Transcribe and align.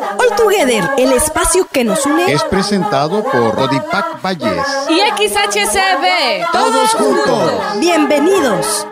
All 0.00 0.36
Together, 0.36 0.84
el 0.96 1.12
espacio 1.12 1.66
que 1.72 1.82
nos 1.82 2.06
une, 2.06 2.32
es 2.32 2.44
presentado 2.44 3.24
por 3.24 3.56
Rodipac 3.56 4.22
Valles 4.22 4.86
y 4.88 5.00
XHCB. 5.00 6.52
Todos 6.52 6.94
juntos. 6.94 7.52
Bienvenidos. 7.80 8.86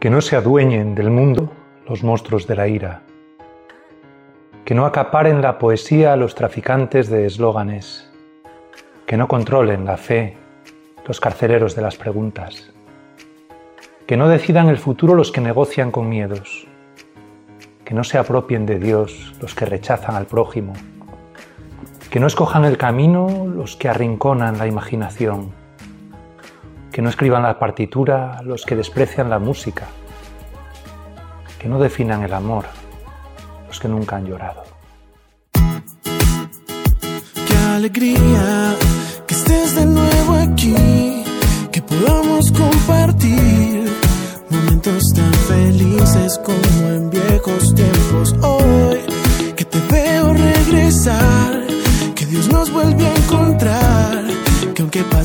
Que 0.00 0.10
no 0.10 0.20
se 0.20 0.34
adueñen 0.34 0.96
del 0.96 1.10
mundo 1.10 1.52
los 1.88 2.02
monstruos 2.02 2.48
de 2.48 2.56
la 2.56 2.66
ira. 2.66 3.02
Que 4.64 4.74
no 4.74 4.84
acaparen 4.84 5.42
la 5.42 5.58
poesía 5.58 6.12
a 6.12 6.16
los 6.16 6.34
traficantes 6.34 7.08
de 7.08 7.26
eslóganes. 7.26 8.10
Que 9.06 9.16
no 9.16 9.28
controlen 9.28 9.84
la 9.84 9.96
fe 9.96 10.36
los 11.06 11.20
carceleros 11.20 11.76
de 11.76 11.82
las 11.82 11.96
preguntas. 11.96 12.72
Que 14.08 14.16
no 14.16 14.28
decidan 14.28 14.68
el 14.68 14.78
futuro 14.78 15.14
los 15.14 15.30
que 15.30 15.40
negocian 15.40 15.92
con 15.92 16.08
miedos 16.08 16.66
que 17.86 17.94
no 17.94 18.02
se 18.02 18.18
apropien 18.18 18.66
de 18.66 18.80
Dios 18.80 19.32
los 19.40 19.54
que 19.54 19.64
rechazan 19.64 20.16
al 20.16 20.26
prójimo, 20.26 20.72
que 22.10 22.18
no 22.18 22.26
escojan 22.26 22.64
el 22.64 22.76
camino 22.76 23.46
los 23.46 23.76
que 23.76 23.88
arrinconan 23.88 24.58
la 24.58 24.66
imaginación, 24.66 25.52
que 26.90 27.00
no 27.00 27.08
escriban 27.08 27.44
la 27.44 27.60
partitura 27.60 28.42
los 28.42 28.66
que 28.66 28.74
desprecian 28.74 29.30
la 29.30 29.38
música, 29.38 29.86
que 31.60 31.68
no 31.68 31.78
definan 31.78 32.24
el 32.24 32.34
amor 32.34 32.64
los 33.68 33.78
que 33.78 33.86
nunca 33.86 34.16
han 34.16 34.26
llorado. 34.26 34.64
Qué 37.46 37.56
alegría 37.68 38.74
que 39.28 39.34
estés 39.34 39.76
de 39.76 39.86
nuevo 39.86 40.32
aquí, 40.34 41.24
que 41.70 41.82
podamos 41.82 42.50
compartir 42.50 43.88
momentos 44.50 45.04
tan 45.14 45.32
felices 45.32 46.40
como 46.44 46.88
en 46.88 47.05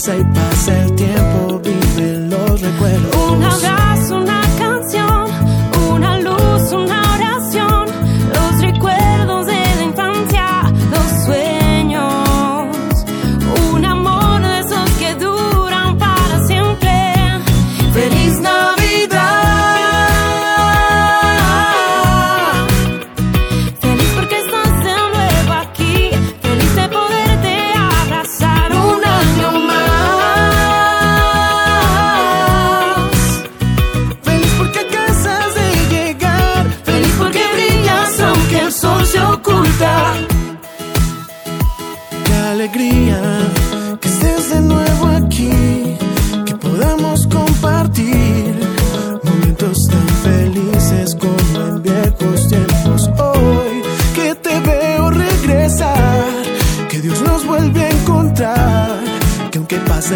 pasa 0.01 0.17
y 0.17 0.23
pasa 0.23 0.83
el 0.83 0.95
tiempo, 0.95 1.61
viven 1.63 2.29
los 2.31 2.59
recuerdos. 2.59 3.80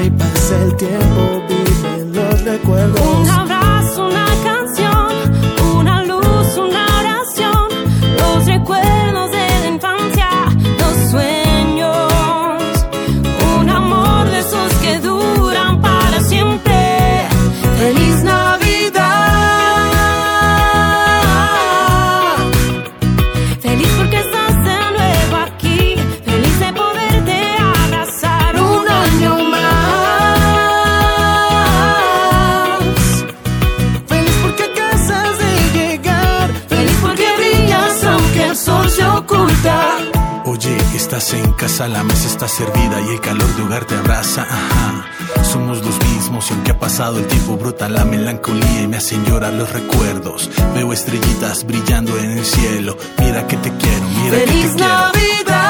Y 0.03 0.09
pasa 0.09 0.61
el 0.63 0.75
tiempo, 0.75 1.24
casa, 41.75 41.87
la 41.89 42.03
mesa 42.03 42.27
está 42.27 42.47
servida 42.47 43.01
y 43.01 43.09
el 43.09 43.19
calor 43.19 43.53
de 43.55 43.63
hogar 43.63 43.83
te 43.83 43.95
abraza. 43.95 44.43
Ajá. 44.43 45.05
Somos 45.43 45.83
los 45.83 45.99
mismos 46.05 46.49
y 46.49 46.53
aunque 46.53 46.71
ha 46.71 46.79
pasado 46.79 47.17
el 47.17 47.27
tiempo 47.27 47.57
brota 47.57 47.89
la 47.89 48.05
melancolía 48.05 48.83
y 48.83 48.87
me 48.87 48.95
hacen 48.95 49.25
llorar 49.25 49.53
los 49.53 49.69
recuerdos. 49.73 50.49
Veo 50.73 50.93
estrellitas 50.93 51.65
brillando 51.65 52.17
en 52.17 52.31
el 52.31 52.45
cielo. 52.45 52.97
Mira 53.19 53.45
que 53.47 53.57
te 53.57 53.71
quiero, 53.75 54.07
mira 54.23 54.37
que 54.39 54.45
te 54.45 54.51
quiero. 54.51 54.77
Navidad. 54.77 55.15
Feliz 55.15 55.64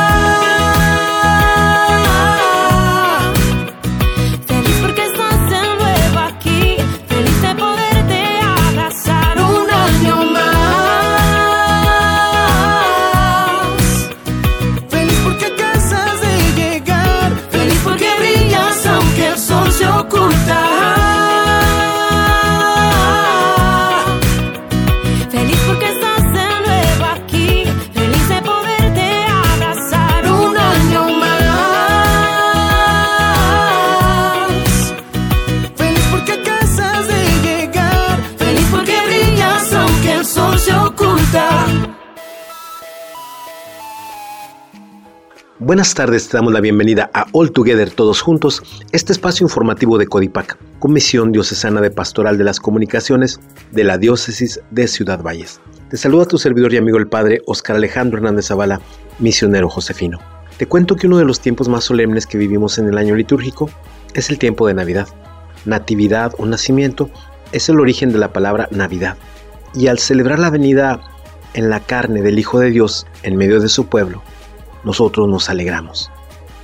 Buenas 45.66 45.96
tardes, 45.96 46.30
te 46.30 46.38
damos 46.38 46.54
la 46.54 46.62
bienvenida 46.62 47.10
a 47.16 47.26
All 47.32 47.52
Together 47.52 47.90
Todos 47.90 48.22
Juntos, 48.22 48.62
este 48.92 49.12
espacio 49.12 49.46
informativo 49.46 49.98
de 49.98 50.06
Codipac, 50.06 50.60
Comisión 50.78 51.32
Diocesana 51.32 51.82
de 51.82 51.90
Pastoral 51.90 52.38
de 52.38 52.44
las 52.44 52.60
Comunicaciones 52.60 53.40
de 53.72 53.84
la 53.84 53.98
Diócesis 53.98 54.60
de 54.70 54.88
Ciudad 54.88 55.24
Valles. 55.24 55.60
Te 55.90 55.98
saluda 55.98 56.28
tu 56.28 56.38
servidor 56.38 56.72
y 56.72 56.78
amigo 56.78 57.00
el 57.00 57.08
Padre 57.08 57.42
Oscar 57.48 57.78
Alejandro 57.78 58.20
Hernández 58.20 58.46
Zavala, 58.46 58.80
misionero 59.18 59.68
josefino. 59.68 60.20
Te 60.58 60.68
cuento 60.68 60.96
que 60.96 61.08
uno 61.08 61.18
de 61.18 61.26
los 61.26 61.40
tiempos 61.40 61.68
más 61.68 61.86
solemnes 61.86 62.28
que 62.28 62.38
vivimos 62.38 62.78
en 62.78 62.88
el 62.88 63.00
año 63.00 63.16
litúrgico 63.16 63.68
es 64.14 64.30
el 64.30 64.38
tiempo 64.38 64.68
de 64.68 64.76
Navidad. 64.76 65.08
Natividad 65.66 66.34
o 66.38 66.46
nacimiento 66.46 67.10
es 67.54 67.70
el 67.70 67.80
origen 67.80 68.12
de 68.12 68.20
la 68.20 68.32
palabra 68.32 68.68
Navidad. 68.70 69.18
Y 69.74 69.88
al 69.88 69.98
celebrar 69.98 70.38
la 70.38 70.52
venida 70.52 71.02
en 71.56 71.72
la 71.72 71.80
carne 71.80 72.22
del 72.22 72.38
Hijo 72.38 72.60
de 72.60 72.70
Dios 72.70 73.08
en 73.24 73.36
medio 73.36 73.60
de 73.60 73.70
su 73.70 73.88
pueblo, 73.88 74.22
nosotros 74.86 75.28
nos 75.28 75.50
alegramos. 75.50 76.12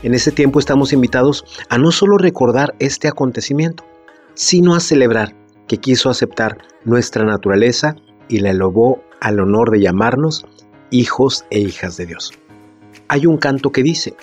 En 0.04 0.14
ese 0.14 0.32
tiempo 0.32 0.60
estamos 0.60 0.94
invitados 0.94 1.44
a 1.70 1.78
no 1.78 1.92
solo 1.92 2.18
recordar 2.18 2.74
este 2.80 3.08
acontecimiento, 3.08 3.84
sino 4.34 4.74
a 4.76 4.80
celebrar 4.80 5.36
que 5.68 5.78
quiso 5.78 6.10
aceptar 6.10 6.58
nuestra 6.86 7.26
naturaleza 7.26 7.96
y 8.30 8.40
la 8.40 8.52
elevó 8.52 9.04
al 9.20 9.40
honor 9.40 9.72
de 9.72 9.82
llamarnos 9.82 10.46
hijos 10.90 11.46
e 11.50 11.60
hijas 11.60 11.98
de 11.98 12.06
Dios. 12.06 12.32
Hay 13.08 13.26
un 13.26 13.38
canto 13.38 13.72
que 13.72 13.84
dice, 13.84 14.16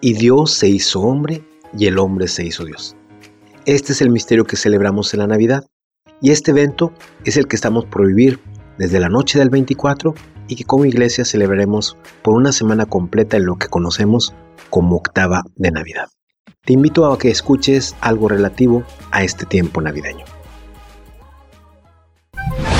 y 0.00 0.14
Dios 0.14 0.52
se 0.52 0.68
hizo 0.68 1.00
hombre 1.00 1.44
y 1.76 1.86
el 1.86 1.98
hombre 1.98 2.28
se 2.28 2.44
hizo 2.44 2.64
Dios. 2.64 2.96
Este 3.64 3.92
es 3.92 4.02
el 4.02 4.10
misterio 4.10 4.44
que 4.44 4.56
celebramos 4.56 5.14
en 5.14 5.20
la 5.20 5.26
Navidad 5.26 5.64
y 6.20 6.30
este 6.30 6.50
evento 6.50 6.92
es 7.24 7.36
el 7.36 7.46
que 7.46 7.56
estamos 7.56 7.86
por 7.86 8.06
desde 8.78 9.00
la 9.00 9.08
noche 9.08 9.38
del 9.38 9.50
24 9.50 10.14
y 10.48 10.56
que 10.56 10.64
como 10.64 10.84
iglesia 10.84 11.24
celebraremos 11.24 11.96
por 12.22 12.34
una 12.34 12.52
semana 12.52 12.86
completa 12.86 13.36
en 13.36 13.46
lo 13.46 13.56
que 13.56 13.68
conocemos 13.68 14.34
como 14.70 14.96
octava 14.96 15.44
de 15.56 15.70
Navidad. 15.70 16.08
Te 16.64 16.72
invito 16.72 17.06
a 17.06 17.18
que 17.18 17.30
escuches 17.30 17.94
algo 18.00 18.28
relativo 18.28 18.84
a 19.10 19.22
este 19.22 19.44
tiempo 19.44 19.80
navideño. 19.80 20.24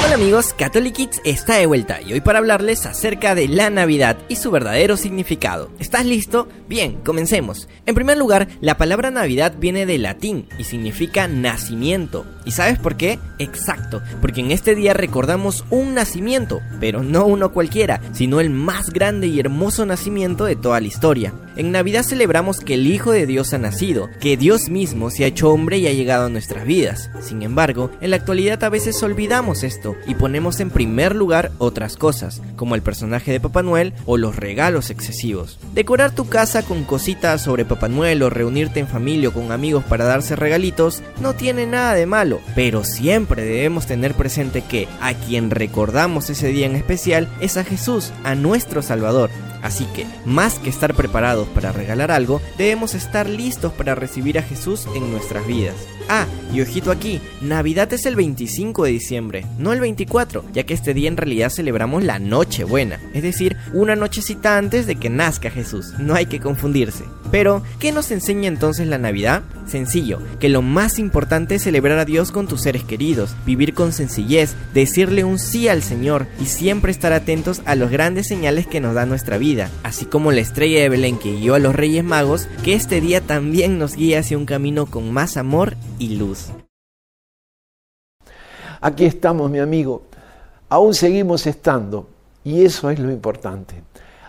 Hola 0.05 0.15
amigos, 0.15 0.55
Catholic 0.57 0.95
Kids 0.95 1.21
está 1.25 1.57
de 1.57 1.67
vuelta 1.67 2.01
y 2.01 2.13
hoy 2.13 2.21
para 2.21 2.39
hablarles 2.39 2.87
acerca 2.87 3.35
de 3.35 3.49
la 3.49 3.71
Navidad 3.71 4.17
y 4.29 4.37
su 4.37 4.51
verdadero 4.51 4.97
significado. 4.97 5.71
¿Estás 5.79 6.07
listo? 6.07 6.49
Bien, 6.69 7.01
comencemos. 7.05 7.69
En 7.85 7.95
primer 7.95 8.17
lugar, 8.17 8.49
la 8.61 8.77
palabra 8.77 9.11
Navidad 9.11 9.55
viene 9.59 9.87
del 9.87 10.03
latín 10.03 10.49
y 10.59 10.65
significa 10.65 11.27
nacimiento. 11.27 12.27
¿Y 12.45 12.53
sabes 12.53 12.79
por 12.79 12.97
qué? 12.97 13.19
Exacto, 13.39 14.03
porque 14.21 14.41
en 14.41 14.51
este 14.51 14.75
día 14.75 14.95
recordamos 14.95 15.65
un 15.71 15.95
nacimiento, 15.95 16.61
pero 16.81 17.03
no 17.03 17.27
uno 17.27 17.53
cualquiera, 17.53 18.01
sino 18.13 18.41
el 18.41 18.51
más 18.51 18.91
grande 18.91 19.27
y 19.27 19.41
hermoso 19.41 19.87
nacimiento 19.87 20.45
de 20.45 20.57
toda 20.57 20.81
la 20.81 20.87
historia. 20.87 21.33
En 21.57 21.71
Navidad 21.71 22.03
celebramos 22.03 22.59
que 22.61 22.75
el 22.75 22.87
Hijo 22.89 23.13
de 23.13 23.27
Dios 23.27 23.55
ha 23.55 23.59
nacido, 23.59 24.09
que 24.21 24.37
Dios 24.37 24.71
mismo 24.71 25.11
se 25.11 25.23
ha 25.23 25.29
hecho 25.29 25.51
hombre 25.51 25.79
y 25.79 25.87
ha 25.87 25.93
llegado 25.93 26.27
a 26.27 26.29
nuestras 26.29 26.67
vidas. 26.67 27.11
Sin 27.21 27.43
embargo, 27.43 27.91
en 28.01 28.11
la 28.11 28.17
actualidad 28.17 28.63
a 28.65 28.69
veces 28.69 29.01
olvidamos 29.03 29.63
esto 29.63 29.95
y 30.07 30.15
ponemos 30.15 30.59
en 30.59 30.71
primer 30.71 31.15
lugar 31.15 31.53
otras 31.59 31.97
cosas, 31.97 32.43
como 32.57 32.75
el 32.75 32.83
personaje 32.83 33.31
de 33.31 33.39
Papá 33.39 33.63
Noel 33.63 33.95
o 34.05 34.17
los 34.17 34.35
regalos 34.35 34.91
excesivos. 34.91 35.61
Decorar 35.75 36.13
tu 36.13 36.29
casa 36.29 36.63
con 36.63 36.83
cositas 36.83 37.43
sobre 37.43 37.65
Papá 37.65 37.89
Noel 37.89 38.23
o 38.25 38.31
reunirte 38.31 38.81
en 38.81 38.89
familia 38.89 39.29
o 39.29 39.33
con 39.33 39.53
amigos 39.53 39.85
para 39.85 40.05
darse 40.05 40.35
regalitos 40.35 41.03
no 41.21 41.35
tiene 41.35 41.67
nada 41.67 41.95
de 41.95 42.07
malo, 42.07 42.34
pero 42.55 42.85
siempre 42.85 43.45
debemos 43.45 43.87
tener 43.87 44.15
presente 44.15 44.63
que 44.63 44.89
a 45.01 45.15
quien 45.15 45.51
recordamos 45.51 46.31
ese 46.31 46.49
día 46.49 46.67
en 46.67 46.77
especial 46.77 47.29
es 47.41 47.57
a 47.57 47.65
Jesús, 47.65 48.13
a 48.25 48.35
nuestro 48.35 48.83
Salvador. 48.83 49.31
Así 49.65 49.87
que, 49.87 50.07
más 50.27 50.59
que 50.59 50.69
estar 50.69 50.93
preparados 50.95 51.49
para 51.49 51.73
regalar 51.73 52.11
algo, 52.11 52.43
debemos 52.59 52.95
estar 52.95 53.27
listos 53.27 53.73
para 53.73 53.95
recibir 53.95 54.39
a 54.39 54.43
Jesús 54.43 54.87
en 54.95 55.11
nuestras 55.11 55.47
vidas. 55.47 55.75
Ah, 56.09 56.27
y 56.53 56.61
ojito 56.61 56.91
aquí, 56.91 57.19
Navidad 57.41 57.91
es 57.95 58.05
el 58.05 58.15
25 58.15 58.85
de 58.85 58.91
diciembre, 58.91 59.47
no 59.59 59.73
el 59.73 59.81
24, 59.81 60.45
ya 60.53 60.65
que 60.65 60.75
este 60.75 60.93
día 60.93 61.09
en 61.09 61.17
realidad 61.17 61.49
celebramos 61.49 62.05
la 62.05 62.19
Nochebuena, 62.19 63.01
es 63.15 63.23
decir, 63.23 63.57
una 63.73 63.97
nochecita 63.97 64.59
antes 64.59 64.87
de 64.87 64.97
que 64.97 65.09
nazca 65.09 65.51
Jesús, 65.51 65.95
no 65.99 66.15
hay 66.15 66.27
que 66.27 66.41
confundirse. 66.41 67.05
Pero, 67.31 67.63
¿qué 67.81 67.91
nos 67.91 68.11
enseña 68.11 68.49
entonces 68.49 68.87
la 68.87 68.99
Navidad? 68.99 69.43
Sencillo, 69.67 70.21
que 70.39 70.49
lo 70.49 70.63
más 70.63 70.99
importante 70.99 71.57
es 71.57 71.63
celebrar 71.63 71.99
a 71.99 72.05
Dios 72.05 72.31
con 72.31 72.47
tus 72.47 72.63
seres 72.63 72.85
queridos, 72.85 73.35
vivir 73.47 73.75
con 73.75 73.93
sencillez, 73.93 74.55
decirle 74.75 75.25
un 75.25 75.39
sí 75.39 75.69
al 75.69 75.83
Señor 75.83 76.27
y 76.41 76.47
siempre 76.47 76.93
estar 76.93 77.13
atentos 77.13 77.63
a 77.65 77.75
los 77.75 77.91
grandes 77.91 78.29
señales 78.29 78.67
que 78.67 78.81
nos 78.81 78.95
da 78.95 79.07
nuestra 79.07 79.39
vida, 79.39 79.54
así 79.83 80.07
como 80.07 80.33
la 80.33 80.41
estrella 80.41 80.81
de 80.81 80.89
Belén 80.89 81.19
que 81.19 81.33
guió 81.33 81.55
a 81.55 81.59
los 81.59 81.75
Reyes 81.75 82.05
Magos, 82.05 82.49
que 82.63 82.75
este 82.75 83.01
día 83.01 83.21
también 83.21 83.79
nos 83.79 83.97
guía 83.97 84.21
hacia 84.21 84.39
un 84.39 84.47
camino 84.47 84.87
con 84.87 85.13
más 85.13 85.37
amor 85.37 85.77
y 85.99 86.17
luz. 86.17 86.51
Aquí 88.81 89.05
estamos, 89.07 89.51
mi 89.51 89.61
amigo. 89.61 90.03
Aún 90.69 90.95
seguimos 90.95 91.47
estando 91.47 92.09
y 92.45 92.65
eso 92.65 92.91
es 92.91 92.99
lo 92.99 93.11
importante. 93.11 93.83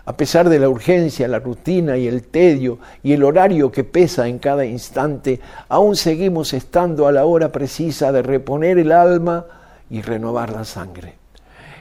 A 0.06 0.16
pesar 0.16 0.48
de 0.48 0.60
la 0.60 0.68
urgencia, 0.68 1.26
la 1.26 1.40
rutina 1.40 1.96
y 1.96 2.06
el 2.06 2.22
tedio 2.22 2.78
y 3.02 3.12
el 3.12 3.24
horario 3.24 3.72
que 3.72 3.82
pesa 3.82 4.28
en 4.28 4.38
cada 4.38 4.64
instante, 4.64 5.40
aún 5.68 5.96
seguimos 5.96 6.54
estando 6.54 7.08
a 7.08 7.12
la 7.12 7.24
hora 7.24 7.50
precisa 7.50 8.12
de 8.12 8.22
reponer 8.22 8.78
el 8.78 8.92
alma 8.92 9.46
y 9.90 10.02
renovar 10.02 10.52
la 10.52 10.64
sangre. 10.64 11.25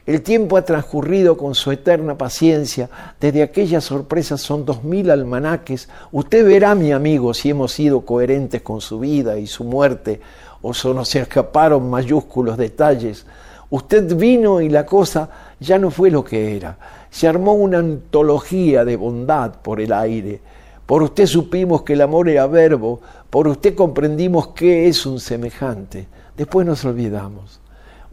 El 0.05 0.21
tiempo 0.21 0.55
ha 0.55 0.61
transcurrido 0.61 1.35
con 1.35 1.55
su 1.55 1.71
eterna 1.71 2.15
paciencia. 2.15 2.89
Desde 3.19 3.41
aquellas 3.41 3.85
sorpresas 3.85 4.39
son 4.39 4.63
dos 4.63 4.83
mil 4.83 5.09
almanaques. 5.09 5.89
Usted 6.11 6.45
verá, 6.45 6.75
mi 6.75 6.91
amigo, 6.91 7.33
si 7.33 7.49
hemos 7.49 7.71
sido 7.71 8.01
coherentes 8.01 8.61
con 8.61 8.81
su 8.81 8.99
vida 8.99 9.39
y 9.39 9.47
su 9.47 9.63
muerte, 9.63 10.21
o 10.61 10.73
se 10.73 11.19
escaparon 11.19 11.89
mayúsculos 11.89 12.55
detalles. 12.55 13.25
Usted 13.71 14.15
vino 14.15 14.61
y 14.61 14.69
la 14.69 14.85
cosa 14.85 15.29
ya 15.59 15.79
no 15.79 15.89
fue 15.89 16.11
lo 16.11 16.23
que 16.23 16.55
era. 16.55 16.77
Se 17.09 17.27
armó 17.27 17.53
una 17.53 17.79
antología 17.79 18.85
de 18.85 18.95
bondad 18.95 19.55
por 19.63 19.81
el 19.81 19.91
aire. 19.91 20.39
Por 20.85 21.01
usted 21.01 21.25
supimos 21.25 21.81
que 21.81 21.93
el 21.93 22.01
amor 22.01 22.29
era 22.29 22.45
verbo, 22.45 23.01
por 23.31 23.47
usted 23.47 23.73
comprendimos 23.73 24.49
qué 24.49 24.87
es 24.87 25.03
un 25.07 25.19
semejante. 25.19 26.07
Después 26.37 26.67
nos 26.67 26.85
olvidamos. 26.85 27.59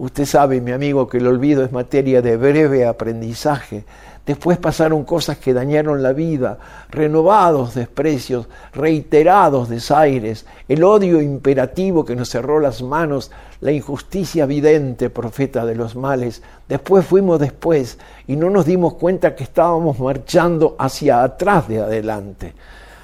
Usted 0.02 0.24
sabe, 0.24 0.60
mi 0.60 0.72
amigo, 0.72 1.06
que 1.06 1.18
el 1.18 1.28
olvido 1.28 1.64
es 1.64 1.70
materia 1.70 2.20
de 2.22 2.36
breve 2.36 2.84
aprendizaje. 2.84 3.84
Después 4.26 4.58
pasaron 4.58 5.04
cosas 5.04 5.38
que 5.38 5.54
dañaron 5.54 6.02
la 6.02 6.12
vida, 6.12 6.58
renovados 6.90 7.76
desprecios, 7.76 8.48
reiterados 8.72 9.68
desaires, 9.68 10.44
el 10.66 10.82
odio 10.82 11.22
imperativo 11.22 12.04
que 12.04 12.16
nos 12.16 12.30
cerró 12.30 12.58
las 12.58 12.82
manos, 12.82 13.30
la 13.60 13.70
injusticia 13.70 14.42
evidente, 14.42 15.08
profeta 15.08 15.64
de 15.64 15.76
los 15.76 15.94
males. 15.94 16.42
Después 16.68 17.06
fuimos 17.06 17.38
después 17.38 17.96
y 18.26 18.34
no 18.34 18.50
nos 18.50 18.66
dimos 18.66 18.94
cuenta 18.94 19.36
que 19.36 19.44
estábamos 19.44 20.00
marchando 20.00 20.74
hacia 20.80 21.22
atrás 21.22 21.68
de 21.68 21.78
adelante. 21.78 22.54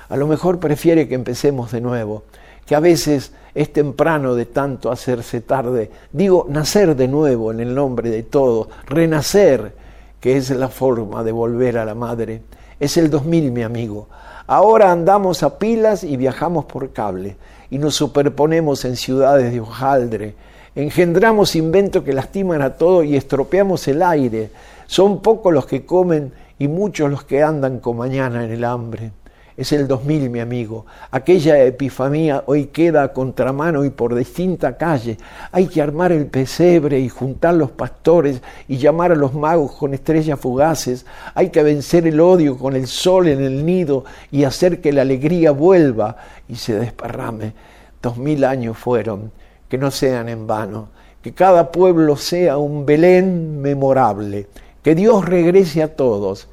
A 0.09 0.17
lo 0.17 0.27
mejor 0.27 0.59
prefiere 0.59 1.07
que 1.07 1.15
empecemos 1.15 1.71
de 1.71 1.81
nuevo, 1.81 2.25
que 2.67 2.75
a 2.75 2.81
veces 2.81 3.31
es 3.59 3.73
temprano 3.73 4.37
de 4.37 4.47
tanto 4.47 4.89
hacerse 4.89 5.41
tarde. 5.41 5.91
Digo, 6.13 6.47
nacer 6.49 6.95
de 6.95 7.09
nuevo 7.09 7.51
en 7.51 7.59
el 7.59 7.75
nombre 7.75 8.09
de 8.09 8.23
todo, 8.23 8.69
renacer, 8.87 9.75
que 10.21 10.37
es 10.37 10.51
la 10.51 10.69
forma 10.69 11.25
de 11.25 11.33
volver 11.33 11.77
a 11.77 11.85
la 11.85 11.97
madre. 11.97 12.43
Es 12.79 12.97
el 12.97 13.11
2000, 13.11 13.51
mi 13.51 13.65
amigo. 13.65 14.07
Ahora 14.47 14.93
andamos 14.93 15.43
a 15.43 15.59
pilas 15.59 16.05
y 16.05 16.17
viajamos 16.17 16.67
por 16.67 16.93
cable 16.93 17.37
y 17.69 17.79
nos 17.79 17.97
superponemos 17.97 18.85
en 18.85 18.95
ciudades 18.95 19.53
de 19.53 19.59
hojaldre. 19.59 20.37
Engendramos 20.77 21.57
inventos 21.57 22.05
que 22.05 22.13
lastiman 22.13 22.63
a 22.63 22.75
todo 22.75 23.03
y 23.03 23.17
estropeamos 23.17 23.89
el 23.89 24.05
aire. 24.05 24.53
Son 24.87 25.21
pocos 25.21 25.53
los 25.53 25.67
que 25.67 25.85
comen 25.85 26.33
y 26.61 26.69
muchos 26.69 27.11
los 27.11 27.25
que 27.25 27.43
andan 27.43 27.81
con 27.81 27.97
mañana 27.97 28.45
en 28.45 28.53
el 28.53 28.63
hambre. 28.63 29.11
Es 29.59 29.73
el 29.73 29.89
2000, 29.89 30.31
mi 30.31 30.39
amigo. 30.39 30.87
Aquella 31.11 31.61
epifanía 31.65 32.45
hoy 32.47 32.67
queda 32.67 33.03
a 33.03 33.13
contramano 33.13 33.85
y 33.85 33.91
por 33.91 34.15
distinta 34.15 34.77
calle. 34.77 35.19
Hay 35.51 35.67
que 35.67 35.83
armar 35.83 36.13
el 36.13 36.27
pesebre 36.27 37.01
y 37.01 37.09
juntar 37.09 37.55
los 37.55 37.73
pastores 37.73 38.41
y 38.69 38.77
llamar 38.77 39.11
a 39.11 39.17
los 39.17 39.35
magos 39.35 39.73
con 39.73 39.95
estrellas 39.95 40.39
fugaces. 40.39 41.07
Hay 41.35 41.51
que 41.51 41.65
vencer 41.65 42.07
el 42.07 42.21
odio 42.21 42.57
con 42.57 42.77
el 42.77 42.87
sol 42.87 43.27
en 43.27 43.43
el 43.43 43.67
nido 43.67 44.05
y 44.31 44.45
hacer 44.45 44.81
que 44.81 44.93
la 44.93 45.03
alegría 45.03 45.51
vuelva 45.51 46.17
y 46.49 46.55
se 46.55 46.79
desparrame. 46.79 47.53
Dos 48.01 48.17
mil 48.17 48.45
años 48.45 48.79
fueron, 48.79 49.33
que 49.69 49.77
no 49.77 49.91
sean 49.91 50.29
en 50.29 50.47
vano. 50.47 50.91
Que 51.21 51.33
cada 51.33 51.73
pueblo 51.73 52.15
sea 52.15 52.59
un 52.59 52.87
Belén 52.87 53.61
memorable. 53.61 54.47
Que 54.85 54.95
Dios 54.95 55.25
regrese 55.25 55.83
a 55.83 55.97
todos 55.97 56.47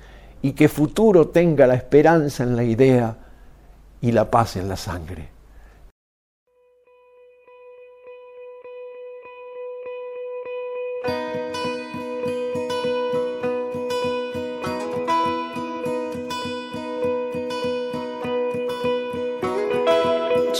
y 0.45 0.53
que 0.53 0.69
futuro 0.69 1.29
tenga 1.29 1.65
la 1.65 1.73
esperanza 1.73 2.43
en 2.43 2.55
la 2.55 2.63
idea 2.63 3.17
y 3.99 4.11
la 4.11 4.29
paz 4.29 4.57
en 4.57 4.69
la 4.69 4.77
sangre. 4.77 5.29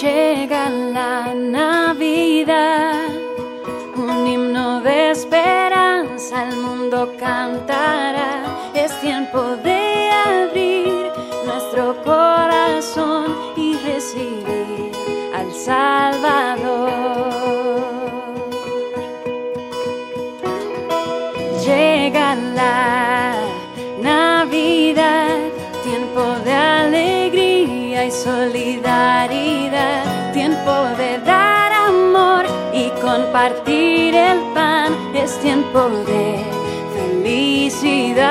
Llega 0.02 0.68
la 0.72 1.36
Navidad, 1.36 3.10
un 3.96 4.26
himno 4.26 4.82
de 4.82 5.12
esperanza, 5.12 6.50
el 6.50 6.58
mundo 6.58 7.14
cantará, 7.20 8.72
es 8.74 9.00
tiempo 9.00 9.56
de 9.58 9.75
compartir 33.36 34.16
el 34.16 34.40
pan, 34.54 34.94
es 35.14 35.38
tiempo 35.42 35.90
de 36.08 36.42
felicidad. 36.96 38.26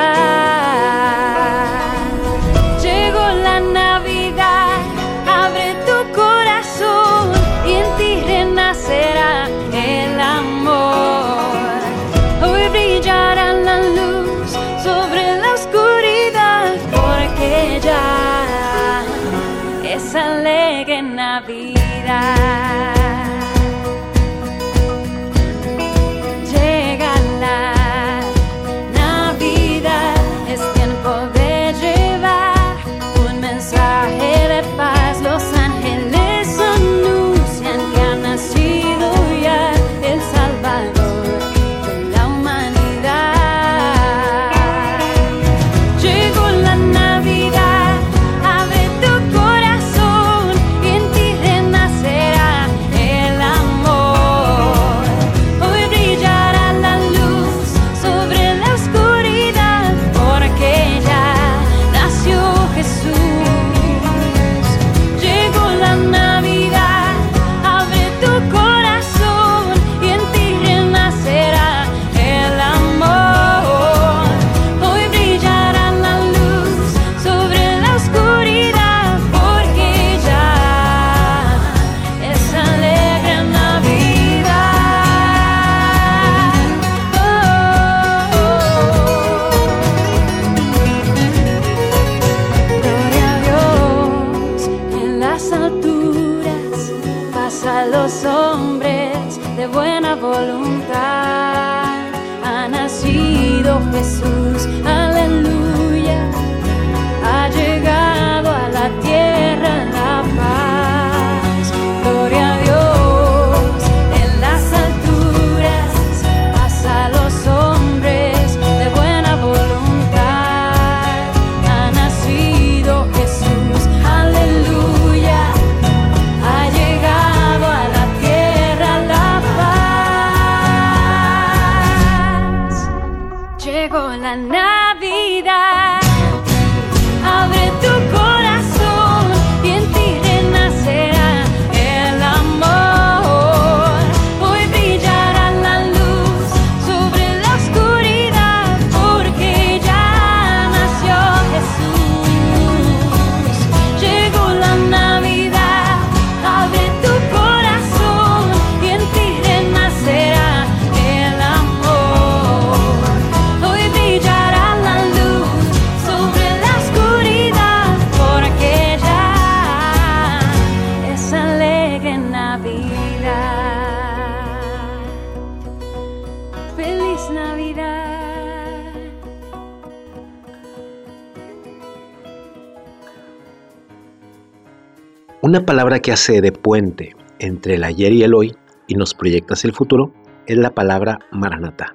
Una 185.46 185.66
palabra 185.66 186.00
que 186.00 186.10
hace 186.10 186.40
de 186.40 186.52
puente 186.52 187.14
entre 187.38 187.74
el 187.74 187.84
ayer 187.84 188.14
y 188.14 188.22
el 188.22 188.32
hoy 188.32 188.56
y 188.86 188.94
nos 188.94 189.12
proyecta 189.12 189.52
hacia 189.52 189.68
el 189.68 189.74
futuro 189.74 190.10
es 190.46 190.56
la 190.56 190.70
palabra 190.70 191.18
Maranatá. 191.32 191.94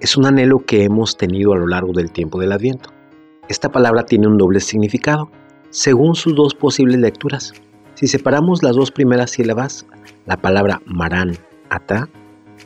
Es 0.00 0.18
un 0.18 0.26
anhelo 0.26 0.58
que 0.58 0.84
hemos 0.84 1.16
tenido 1.16 1.54
a 1.54 1.56
lo 1.56 1.66
largo 1.66 1.94
del 1.94 2.12
tiempo 2.12 2.38
del 2.38 2.52
Adviento. 2.52 2.90
Esta 3.48 3.70
palabra 3.70 4.04
tiene 4.04 4.26
un 4.26 4.36
doble 4.36 4.60
significado, 4.60 5.30
según 5.70 6.14
sus 6.14 6.34
dos 6.34 6.54
posibles 6.54 7.00
lecturas. 7.00 7.54
Si 7.94 8.08
separamos 8.08 8.62
las 8.62 8.76
dos 8.76 8.90
primeras 8.90 9.30
sílabas, 9.30 9.86
la 10.26 10.36
palabra 10.36 10.82
Maran 10.84 11.38
Ata 11.70 12.10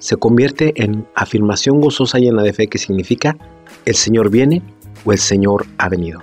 se 0.00 0.16
convierte 0.16 0.73
en 0.75 1.06
afirmación 1.14 1.80
gozosa 1.80 2.18
llena 2.18 2.42
de 2.42 2.52
fe 2.52 2.66
que 2.66 2.78
significa 2.78 3.37
el 3.85 3.95
Señor 3.95 4.30
viene 4.30 4.61
o 5.04 5.12
el 5.12 5.18
Señor 5.18 5.66
ha 5.78 5.88
venido. 5.88 6.18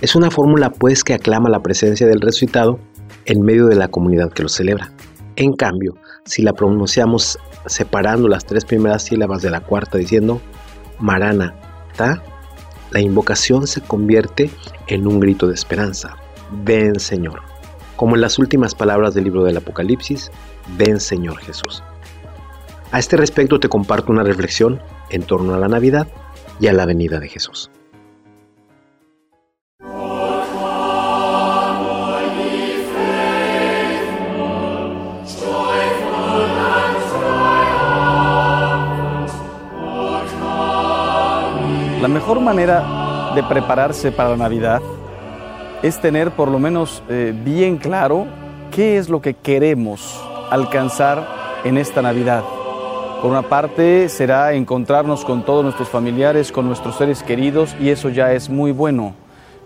Es 0.00 0.14
una 0.14 0.30
fórmula 0.30 0.70
pues 0.70 1.02
que 1.02 1.14
aclama 1.14 1.50
la 1.50 1.62
presencia 1.62 2.06
del 2.06 2.20
resucitado 2.20 2.78
en 3.26 3.42
medio 3.42 3.66
de 3.66 3.76
la 3.76 3.88
comunidad 3.88 4.32
que 4.32 4.42
lo 4.42 4.48
celebra. 4.48 4.92
En 5.36 5.52
cambio, 5.54 5.96
si 6.24 6.42
la 6.42 6.52
pronunciamos 6.52 7.38
separando 7.66 8.28
las 8.28 8.44
tres 8.44 8.64
primeras 8.64 9.02
sílabas 9.02 9.42
de 9.42 9.50
la 9.50 9.60
cuarta 9.60 9.98
diciendo 9.98 10.40
Marana 10.98 11.54
Ta, 11.96 12.22
la 12.90 13.00
invocación 13.00 13.66
se 13.66 13.80
convierte 13.80 14.50
en 14.86 15.06
un 15.06 15.20
grito 15.20 15.46
de 15.48 15.54
esperanza. 15.54 16.16
Ven 16.64 17.00
Señor. 17.00 17.42
Como 17.96 18.14
en 18.14 18.20
las 18.20 18.38
últimas 18.38 18.74
palabras 18.74 19.14
del 19.14 19.24
libro 19.24 19.44
del 19.44 19.56
Apocalipsis, 19.56 20.30
ven 20.76 21.00
Señor 21.00 21.38
Jesús. 21.38 21.82
A 22.92 22.98
este 22.98 23.16
respecto 23.16 23.58
te 23.58 23.68
comparto 23.68 24.12
una 24.12 24.22
reflexión 24.22 24.80
en 25.10 25.22
torno 25.22 25.54
a 25.54 25.58
la 25.58 25.68
Navidad 25.68 26.06
y 26.60 26.68
a 26.68 26.72
la 26.72 26.86
venida 26.86 27.18
de 27.18 27.28
Jesús. 27.28 27.70
Mejor 42.24 42.40
manera 42.40 43.32
de 43.34 43.42
prepararse 43.42 44.10
para 44.10 44.30
la 44.30 44.38
Navidad 44.38 44.80
es 45.82 46.00
tener 46.00 46.30
por 46.30 46.48
lo 46.48 46.58
menos 46.58 47.02
eh, 47.10 47.34
bien 47.44 47.76
claro 47.76 48.24
qué 48.70 48.96
es 48.96 49.10
lo 49.10 49.20
que 49.20 49.34
queremos 49.34 50.24
alcanzar 50.50 51.28
en 51.64 51.76
esta 51.76 52.00
Navidad. 52.00 52.42
Por 53.20 53.30
una 53.30 53.42
parte 53.42 54.08
será 54.08 54.54
encontrarnos 54.54 55.22
con 55.22 55.44
todos 55.44 55.64
nuestros 55.64 55.90
familiares, 55.90 56.50
con 56.50 56.66
nuestros 56.66 56.96
seres 56.96 57.22
queridos 57.22 57.76
y 57.78 57.90
eso 57.90 58.08
ya 58.08 58.32
es 58.32 58.48
muy 58.48 58.72
bueno. 58.72 59.12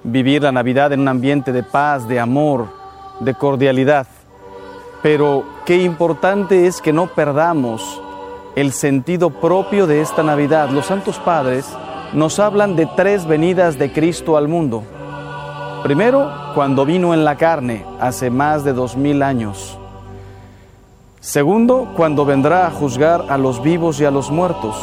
Vivir 0.03 0.43
la 0.43 0.51
Navidad 0.51 0.93
en 0.93 0.99
un 0.99 1.09
ambiente 1.09 1.53
de 1.53 1.63
paz, 1.63 2.09
de 2.09 2.19
amor, 2.19 2.67
de 3.21 3.35
cordialidad. 3.35 4.09
Pero 5.01 5.45
qué 5.65 5.81
importante 5.81 6.67
es 6.67 6.81
que 6.81 6.93
no 6.93 7.07
perdamos 7.07 8.03
el 8.57 8.73
sentido 8.73 9.31
propio 9.31 9.87
de 9.87 10.01
esta 10.01 10.25
Navidad. 10.25 10.71
Los 10.71 10.87
santos 10.87 11.21
padres 11.21 11.73
nos 12.13 12.39
hablan 12.39 12.77
de 12.77 12.87
tres 12.87 13.27
venidas 13.27 13.79
de 13.79 13.93
Cristo 13.93 14.37
al 14.37 14.49
mundo. 14.49 14.83
Primero, 15.83 16.31
cuando 16.55 16.85
vino 16.85 17.15
en 17.15 17.25
la 17.25 17.37
carne, 17.37 17.85
hace 18.01 18.31
más 18.31 18.65
de 18.65 18.73
dos 18.73 18.97
mil 18.97 19.23
años. 19.23 19.79
Segundo, 21.21 21.93
cuando 21.97 22.25
vendrá 22.25 22.67
a 22.67 22.71
juzgar 22.71 23.27
a 23.29 23.37
los 23.37 23.63
vivos 23.63 24.01
y 24.01 24.05
a 24.05 24.11
los 24.11 24.31
muertos. 24.31 24.77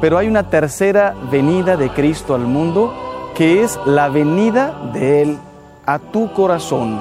Pero 0.00 0.18
hay 0.18 0.28
una 0.28 0.48
tercera 0.48 1.14
venida 1.30 1.76
de 1.76 1.90
Cristo 1.90 2.34
al 2.34 2.42
mundo, 2.42 2.92
que 3.34 3.62
es 3.62 3.78
la 3.84 4.08
venida 4.08 4.74
de 4.92 5.22
Él 5.22 5.38
a 5.86 5.98
tu 5.98 6.32
corazón. 6.32 7.00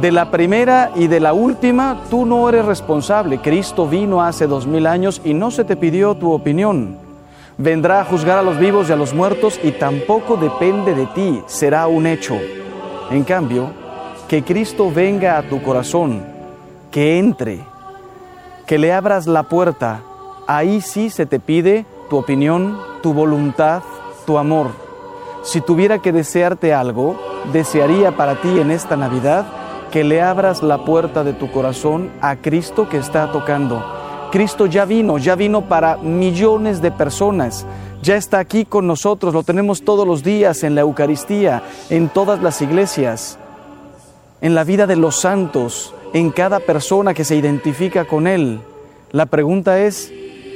De 0.00 0.12
la 0.12 0.30
primera 0.30 0.92
y 0.94 1.06
de 1.08 1.18
la 1.18 1.32
última, 1.32 2.02
tú 2.10 2.26
no 2.26 2.48
eres 2.48 2.64
responsable. 2.64 3.40
Cristo 3.40 3.88
vino 3.88 4.22
hace 4.22 4.46
dos 4.46 4.66
mil 4.66 4.86
años 4.86 5.20
y 5.24 5.34
no 5.34 5.50
se 5.50 5.64
te 5.64 5.76
pidió 5.76 6.14
tu 6.14 6.32
opinión 6.32 6.99
vendrá 7.60 8.00
a 8.00 8.04
juzgar 8.04 8.38
a 8.38 8.42
los 8.42 8.58
vivos 8.58 8.88
y 8.88 8.92
a 8.92 8.96
los 8.96 9.12
muertos 9.12 9.60
y 9.62 9.72
tampoco 9.72 10.36
depende 10.36 10.94
de 10.94 11.06
ti, 11.06 11.42
será 11.46 11.86
un 11.86 12.06
hecho. 12.06 12.38
En 13.10 13.22
cambio, 13.22 13.70
que 14.28 14.42
Cristo 14.42 14.90
venga 14.90 15.36
a 15.36 15.42
tu 15.42 15.62
corazón, 15.62 16.24
que 16.90 17.18
entre, 17.18 17.60
que 18.66 18.78
le 18.78 18.92
abras 18.92 19.26
la 19.26 19.42
puerta, 19.42 20.00
ahí 20.46 20.80
sí 20.80 21.10
se 21.10 21.26
te 21.26 21.38
pide 21.38 21.84
tu 22.08 22.16
opinión, 22.16 22.78
tu 23.02 23.12
voluntad, 23.12 23.82
tu 24.24 24.38
amor. 24.38 24.70
Si 25.42 25.60
tuviera 25.60 25.98
que 25.98 26.12
desearte 26.12 26.72
algo, 26.72 27.20
desearía 27.52 28.16
para 28.16 28.40
ti 28.40 28.58
en 28.58 28.70
esta 28.70 28.96
Navidad 28.96 29.44
que 29.90 30.02
le 30.02 30.22
abras 30.22 30.62
la 30.62 30.84
puerta 30.84 31.24
de 31.24 31.34
tu 31.34 31.50
corazón 31.50 32.10
a 32.22 32.36
Cristo 32.36 32.88
que 32.88 32.96
está 32.96 33.30
tocando 33.32 33.99
Cristo 34.30 34.66
ya 34.66 34.84
vino, 34.84 35.18
ya 35.18 35.34
vino 35.34 35.62
para 35.62 35.96
millones 35.96 36.80
de 36.80 36.92
personas. 36.92 37.66
Ya 38.02 38.16
está 38.16 38.38
aquí 38.38 38.64
con 38.64 38.86
nosotros, 38.86 39.34
lo 39.34 39.42
tenemos 39.42 39.82
todos 39.82 40.06
los 40.06 40.22
días 40.22 40.62
en 40.62 40.74
la 40.74 40.82
Eucaristía, 40.82 41.62
en 41.90 42.08
todas 42.08 42.40
las 42.40 42.62
iglesias, 42.62 43.38
en 44.40 44.54
la 44.54 44.64
vida 44.64 44.86
de 44.86 44.96
los 44.96 45.20
santos, 45.20 45.92
en 46.14 46.30
cada 46.30 46.60
persona 46.60 47.12
que 47.12 47.24
se 47.24 47.36
identifica 47.36 48.06
con 48.06 48.26
Él. 48.26 48.60
La 49.10 49.26
pregunta 49.26 49.80
es, 49.80 50.12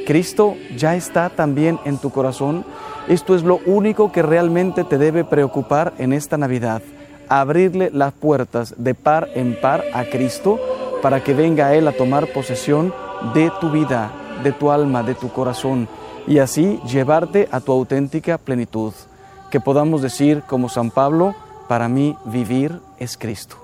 ¿Cristo 0.07 0.55
ya 0.77 0.95
está 0.95 1.29
también 1.29 1.81
en 1.85 1.99
tu 1.99 2.11
corazón? 2.11 2.65
Esto 3.09 3.35
es 3.35 3.43
lo 3.43 3.61
único 3.67 4.13
que 4.13 4.23
realmente 4.23 4.85
te 4.85 4.99
debe 4.99 5.25
preocupar 5.25 5.93
en 5.99 6.13
esta 6.13 6.39
Navidad, 6.39 6.81
abrirle 7.29 7.91
las 7.93 8.13
puertas 8.13 8.75
de 8.79 8.95
par 8.95 9.29
en 9.35 9.61
par 9.61 9.85
a 9.93 10.05
Cristo 10.05 10.61
para 11.03 11.23
que 11.23 11.35
venga 11.35 11.75
Él 11.75 11.89
a 11.89 11.93
tomar 11.93 12.33
posesión 12.33 12.95
de 13.33 13.51
tu 13.61 13.71
vida, 13.71 14.11
de 14.43 14.53
tu 14.53 14.71
alma, 14.71 15.03
de 15.03 15.15
tu 15.15 15.31
corazón, 15.31 15.89
y 16.27 16.39
así 16.39 16.81
llevarte 16.87 17.49
a 17.51 17.61
tu 17.61 17.73
auténtica 17.73 18.39
plenitud. 18.39 18.93
Que 19.51 19.61
podamos 19.61 20.03
decir 20.03 20.43
como 20.47 20.69
San 20.69 20.91
Pablo, 20.91 21.35
para 21.69 21.89
mí 21.89 22.17
vivir 22.25 22.81
es 22.99 23.17
Cristo. 23.17 23.64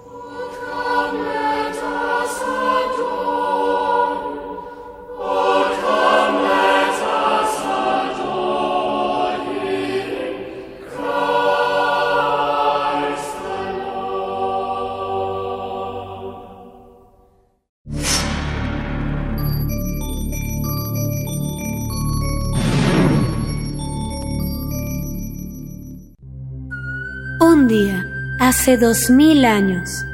Hace 28.60 28.76
dos 28.76 29.08
mil 29.08 29.46
años, 29.46 30.04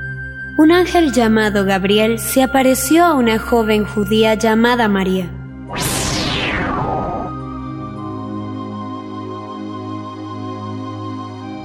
un 0.57 0.71
ángel 0.71 1.11
llamado 1.11 1.65
Gabriel 1.65 2.21
se 2.21 2.45
apareció 2.45 3.05
a 3.05 3.15
una 3.15 3.41
joven 3.41 3.85
judía 3.85 4.35
llamada 4.35 4.87
María. 4.87 5.29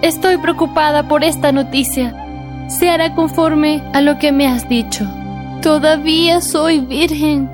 Estoy 0.01 0.38
preocupada 0.39 1.07
por 1.07 1.23
esta 1.23 1.51
noticia. 1.51 2.15
Se 2.67 2.89
hará 2.89 3.13
conforme 3.13 3.83
a 3.93 4.01
lo 4.01 4.17
que 4.17 4.31
me 4.31 4.47
has 4.47 4.67
dicho. 4.67 5.05
Todavía 5.61 6.41
soy 6.41 6.79
virgen, 6.79 7.47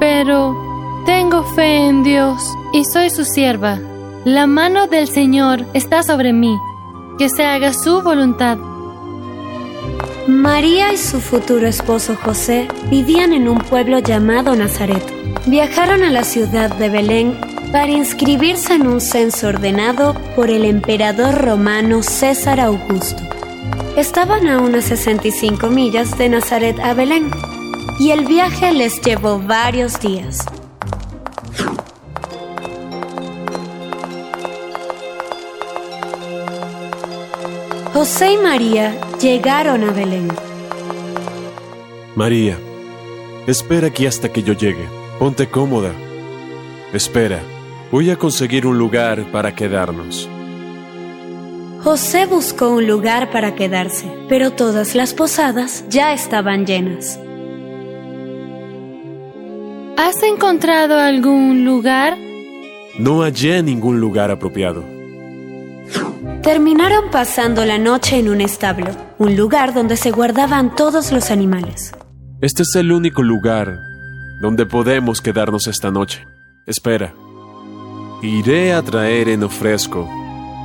pero 0.00 0.54
tengo 1.06 1.44
fe 1.54 1.86
en 1.86 2.02
Dios 2.02 2.42
y 2.74 2.84
soy 2.84 3.08
su 3.08 3.24
sierva. 3.24 3.78
La 4.26 4.46
mano 4.46 4.86
del 4.86 5.08
Señor 5.08 5.64
está 5.72 6.02
sobre 6.02 6.34
mí 6.34 6.58
que 7.20 7.28
se 7.28 7.44
haga 7.44 7.74
su 7.74 8.00
voluntad. 8.00 8.56
María 10.26 10.90
y 10.90 10.96
su 10.96 11.20
futuro 11.20 11.66
esposo 11.66 12.16
José 12.16 12.66
vivían 12.88 13.34
en 13.34 13.46
un 13.46 13.58
pueblo 13.58 13.98
llamado 13.98 14.56
Nazaret. 14.56 15.04
Viajaron 15.44 16.02
a 16.02 16.08
la 16.08 16.24
ciudad 16.24 16.74
de 16.76 16.88
Belén 16.88 17.38
para 17.72 17.92
inscribirse 17.92 18.72
en 18.72 18.86
un 18.86 19.02
censo 19.02 19.48
ordenado 19.48 20.14
por 20.34 20.48
el 20.48 20.64
emperador 20.64 21.34
romano 21.34 22.02
César 22.02 22.58
Augusto. 22.58 23.22
Estaban 23.98 24.48
a 24.48 24.58
unas 24.62 24.86
65 24.86 25.66
millas 25.66 26.16
de 26.16 26.30
Nazaret 26.30 26.80
a 26.80 26.94
Belén 26.94 27.30
y 27.98 28.12
el 28.12 28.24
viaje 28.24 28.72
les 28.72 28.98
llevó 29.02 29.38
varios 29.40 30.00
días. 30.00 30.46
José 38.00 38.32
y 38.32 38.38
María 38.38 38.98
llegaron 39.20 39.84
a 39.84 39.92
Belén. 39.92 40.28
María, 42.16 42.56
espera 43.46 43.88
aquí 43.88 44.06
hasta 44.06 44.32
que 44.32 44.42
yo 44.42 44.54
llegue. 44.54 44.88
Ponte 45.18 45.50
cómoda. 45.50 45.92
Espera, 46.94 47.42
voy 47.92 48.08
a 48.08 48.16
conseguir 48.16 48.66
un 48.66 48.78
lugar 48.78 49.30
para 49.30 49.54
quedarnos. 49.54 50.30
José 51.84 52.24
buscó 52.24 52.70
un 52.70 52.86
lugar 52.86 53.30
para 53.30 53.54
quedarse, 53.54 54.10
pero 54.30 54.50
todas 54.52 54.94
las 54.94 55.12
posadas 55.12 55.84
ya 55.90 56.14
estaban 56.14 56.64
llenas. 56.64 57.20
¿Has 59.98 60.22
encontrado 60.22 60.98
algún 60.98 61.66
lugar? 61.66 62.16
No 62.98 63.20
hallé 63.20 63.62
ningún 63.62 64.00
lugar 64.00 64.30
apropiado. 64.30 64.99
Terminaron 66.42 67.10
pasando 67.10 67.66
la 67.66 67.76
noche 67.76 68.18
en 68.18 68.30
un 68.30 68.40
establo, 68.40 68.90
un 69.18 69.36
lugar 69.36 69.74
donde 69.74 69.98
se 69.98 70.10
guardaban 70.10 70.74
todos 70.74 71.12
los 71.12 71.30
animales. 71.30 71.92
Este 72.40 72.62
es 72.62 72.74
el 72.76 72.92
único 72.92 73.22
lugar 73.22 73.78
donde 74.40 74.64
podemos 74.64 75.20
quedarnos 75.20 75.66
esta 75.66 75.90
noche. 75.90 76.24
Espera. 76.66 77.12
Iré 78.22 78.72
a 78.72 78.80
traer 78.80 79.28
heno 79.28 79.50
fresco 79.50 80.08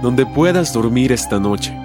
donde 0.02 0.26
puedas 0.26 0.72
dormir 0.72 1.12
esta 1.12 1.40
noche. 1.40 1.78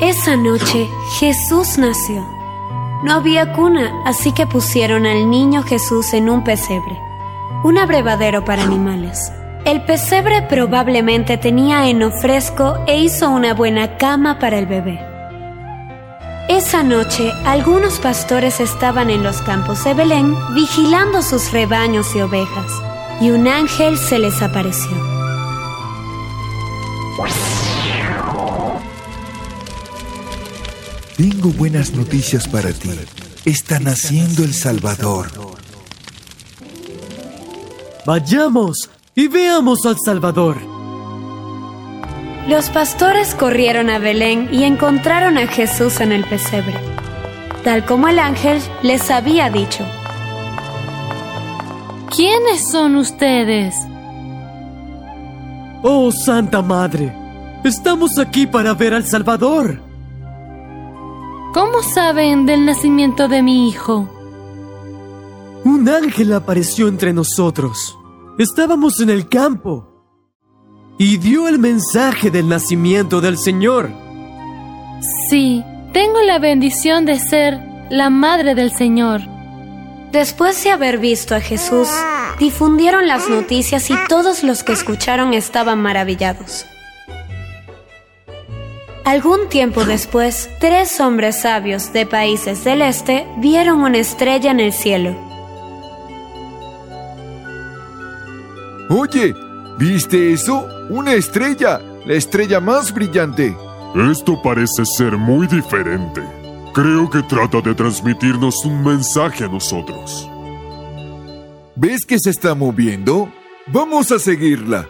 Esa 0.00 0.36
noche 0.36 0.86
Jesús 1.18 1.76
nació. 1.76 2.24
No 3.02 3.14
había 3.14 3.52
cuna, 3.52 3.92
así 4.04 4.30
que 4.30 4.46
pusieron 4.46 5.06
al 5.06 5.28
niño 5.28 5.64
Jesús 5.64 6.14
en 6.14 6.30
un 6.30 6.44
pesebre, 6.44 7.00
un 7.64 7.78
abrevadero 7.78 8.44
para 8.44 8.62
animales. 8.62 9.32
El 9.68 9.82
pesebre 9.82 10.40
probablemente 10.48 11.36
tenía 11.36 11.90
heno 11.90 12.10
fresco 12.10 12.82
e 12.86 13.02
hizo 13.02 13.28
una 13.28 13.52
buena 13.52 13.98
cama 13.98 14.38
para 14.38 14.58
el 14.58 14.64
bebé. 14.64 14.98
Esa 16.48 16.82
noche, 16.82 17.30
algunos 17.44 17.98
pastores 17.98 18.60
estaban 18.60 19.10
en 19.10 19.22
los 19.22 19.42
campos 19.42 19.84
de 19.84 19.92
Belén 19.92 20.34
vigilando 20.54 21.20
sus 21.20 21.52
rebaños 21.52 22.16
y 22.16 22.22
ovejas, 22.22 22.72
y 23.20 23.28
un 23.28 23.46
ángel 23.46 23.98
se 23.98 24.18
les 24.18 24.40
apareció. 24.40 24.90
Tengo 31.18 31.50
buenas 31.50 31.92
noticias 31.92 32.48
para 32.48 32.72
ti. 32.72 32.98
Está 33.44 33.78
naciendo 33.78 34.44
el 34.44 34.54
Salvador. 34.54 35.26
Vayamos 38.06 38.88
y 39.18 39.26
veamos 39.26 39.84
al 39.84 39.98
Salvador. 39.98 40.58
Los 42.46 42.70
pastores 42.70 43.34
corrieron 43.34 43.90
a 43.90 43.98
Belén 43.98 44.48
y 44.52 44.62
encontraron 44.62 45.38
a 45.38 45.48
Jesús 45.48 46.00
en 46.00 46.12
el 46.12 46.24
pesebre, 46.24 46.76
tal 47.64 47.84
como 47.84 48.06
el 48.06 48.20
ángel 48.20 48.62
les 48.84 49.10
había 49.10 49.50
dicho. 49.50 49.84
¿Quiénes 52.14 52.70
son 52.70 52.94
ustedes? 52.94 53.74
Oh 55.82 56.12
Santa 56.12 56.62
Madre, 56.62 57.12
estamos 57.64 58.20
aquí 58.20 58.46
para 58.46 58.72
ver 58.74 58.94
al 58.94 59.04
Salvador. 59.04 59.82
¿Cómo 61.52 61.82
saben 61.82 62.46
del 62.46 62.64
nacimiento 62.64 63.26
de 63.26 63.42
mi 63.42 63.68
hijo? 63.68 64.08
Un 65.64 65.88
ángel 65.88 66.32
apareció 66.34 66.86
entre 66.86 67.12
nosotros. 67.12 67.97
Estábamos 68.38 69.00
en 69.00 69.10
el 69.10 69.28
campo 69.28 69.88
y 70.96 71.16
dio 71.16 71.48
el 71.48 71.58
mensaje 71.58 72.30
del 72.30 72.48
nacimiento 72.48 73.20
del 73.20 73.36
Señor. 73.36 73.90
Sí, 75.28 75.64
tengo 75.92 76.22
la 76.22 76.38
bendición 76.38 77.04
de 77.04 77.18
ser 77.18 77.58
la 77.90 78.10
madre 78.10 78.54
del 78.54 78.70
Señor. 78.70 79.22
Después 80.12 80.62
de 80.62 80.70
haber 80.70 80.98
visto 80.98 81.34
a 81.34 81.40
Jesús, 81.40 81.88
difundieron 82.38 83.08
las 83.08 83.28
noticias 83.28 83.90
y 83.90 83.94
todos 84.08 84.44
los 84.44 84.62
que 84.62 84.72
escucharon 84.72 85.34
estaban 85.34 85.82
maravillados. 85.82 86.64
Algún 89.04 89.48
tiempo 89.48 89.84
después, 89.84 90.48
tres 90.60 91.00
hombres 91.00 91.40
sabios 91.40 91.92
de 91.92 92.06
países 92.06 92.62
del 92.62 92.82
este 92.82 93.26
vieron 93.38 93.80
una 93.80 93.98
estrella 93.98 94.52
en 94.52 94.60
el 94.60 94.72
cielo. 94.72 95.27
Oye, 98.90 99.34
¿viste 99.78 100.32
eso? 100.32 100.66
Una 100.88 101.12
estrella, 101.12 101.80
la 102.06 102.14
estrella 102.14 102.58
más 102.58 102.92
brillante. 102.92 103.54
Esto 104.10 104.40
parece 104.40 104.86
ser 104.86 105.16
muy 105.18 105.46
diferente. 105.46 106.22
Creo 106.72 107.10
que 107.10 107.22
trata 107.22 107.60
de 107.60 107.74
transmitirnos 107.74 108.64
un 108.64 108.82
mensaje 108.82 109.44
a 109.44 109.48
nosotros. 109.48 110.26
¿Ves 111.76 112.06
que 112.06 112.18
se 112.18 112.30
está 112.30 112.54
moviendo? 112.54 113.30
Vamos 113.66 114.10
a 114.10 114.18
seguirla. 114.18 114.88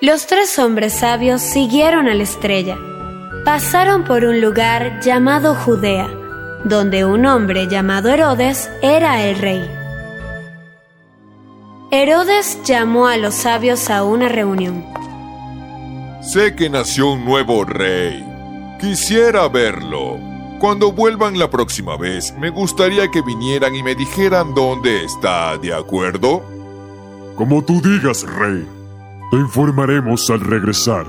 Los 0.00 0.26
tres 0.26 0.58
hombres 0.58 0.94
sabios 0.94 1.42
siguieron 1.42 2.08
a 2.08 2.14
la 2.14 2.24
estrella. 2.24 2.76
Pasaron 3.44 4.04
por 4.04 4.24
un 4.24 4.40
lugar 4.40 5.00
llamado 5.00 5.54
Judea, 5.54 6.08
donde 6.64 7.04
un 7.04 7.26
hombre 7.26 7.68
llamado 7.68 8.08
Herodes 8.08 8.70
era 8.82 9.24
el 9.24 9.38
rey. 9.38 9.79
Herodes 11.92 12.60
llamó 12.64 13.08
a 13.08 13.16
los 13.16 13.34
sabios 13.34 13.90
a 13.90 14.04
una 14.04 14.28
reunión. 14.28 14.84
Sé 16.22 16.54
que 16.54 16.70
nació 16.70 17.10
un 17.10 17.24
nuevo 17.24 17.64
rey. 17.64 18.24
Quisiera 18.80 19.48
verlo. 19.48 20.16
Cuando 20.60 20.92
vuelvan 20.92 21.36
la 21.36 21.50
próxima 21.50 21.96
vez, 21.96 22.32
me 22.38 22.50
gustaría 22.50 23.10
que 23.10 23.22
vinieran 23.22 23.74
y 23.74 23.82
me 23.82 23.96
dijeran 23.96 24.54
dónde 24.54 25.04
está, 25.04 25.58
¿de 25.58 25.74
acuerdo? 25.74 26.44
Como 27.34 27.64
tú 27.64 27.80
digas, 27.80 28.22
rey. 28.22 28.64
Te 29.32 29.38
informaremos 29.38 30.30
al 30.30 30.42
regresar. 30.42 31.06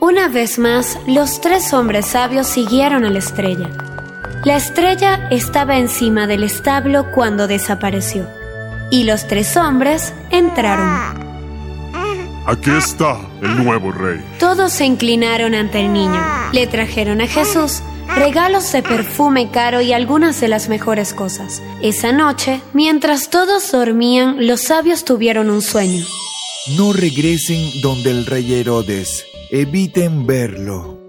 Una 0.00 0.28
vez 0.28 0.58
más, 0.58 0.98
los 1.06 1.42
tres 1.42 1.74
hombres 1.74 2.06
sabios 2.06 2.46
siguieron 2.46 3.04
a 3.04 3.10
la 3.10 3.18
estrella. 3.18 3.68
La 4.44 4.56
estrella 4.56 5.28
estaba 5.30 5.76
encima 5.76 6.26
del 6.26 6.44
establo 6.44 7.10
cuando 7.12 7.46
desapareció, 7.46 8.26
y 8.94 9.02
los 9.02 9.26
tres 9.26 9.56
hombres 9.56 10.12
entraron. 10.30 10.88
Aquí 12.46 12.70
está 12.70 13.18
el 13.42 13.64
nuevo 13.64 13.90
rey. 13.90 14.24
Todos 14.38 14.72
se 14.72 14.84
inclinaron 14.84 15.52
ante 15.56 15.80
el 15.80 15.92
niño. 15.92 16.22
Le 16.52 16.68
trajeron 16.68 17.20
a 17.20 17.26
Jesús 17.26 17.82
regalos 18.14 18.70
de 18.70 18.84
perfume 18.84 19.50
caro 19.50 19.80
y 19.80 19.92
algunas 19.92 20.40
de 20.40 20.46
las 20.46 20.68
mejores 20.68 21.12
cosas. 21.12 21.60
Esa 21.82 22.12
noche, 22.12 22.60
mientras 22.72 23.30
todos 23.30 23.72
dormían, 23.72 24.46
los 24.46 24.60
sabios 24.60 25.04
tuvieron 25.04 25.50
un 25.50 25.60
sueño. 25.60 26.04
No 26.76 26.92
regresen 26.92 27.80
donde 27.82 28.12
el 28.12 28.26
rey 28.26 28.54
Herodes. 28.54 29.26
Eviten 29.50 30.24
verlo. 30.24 31.00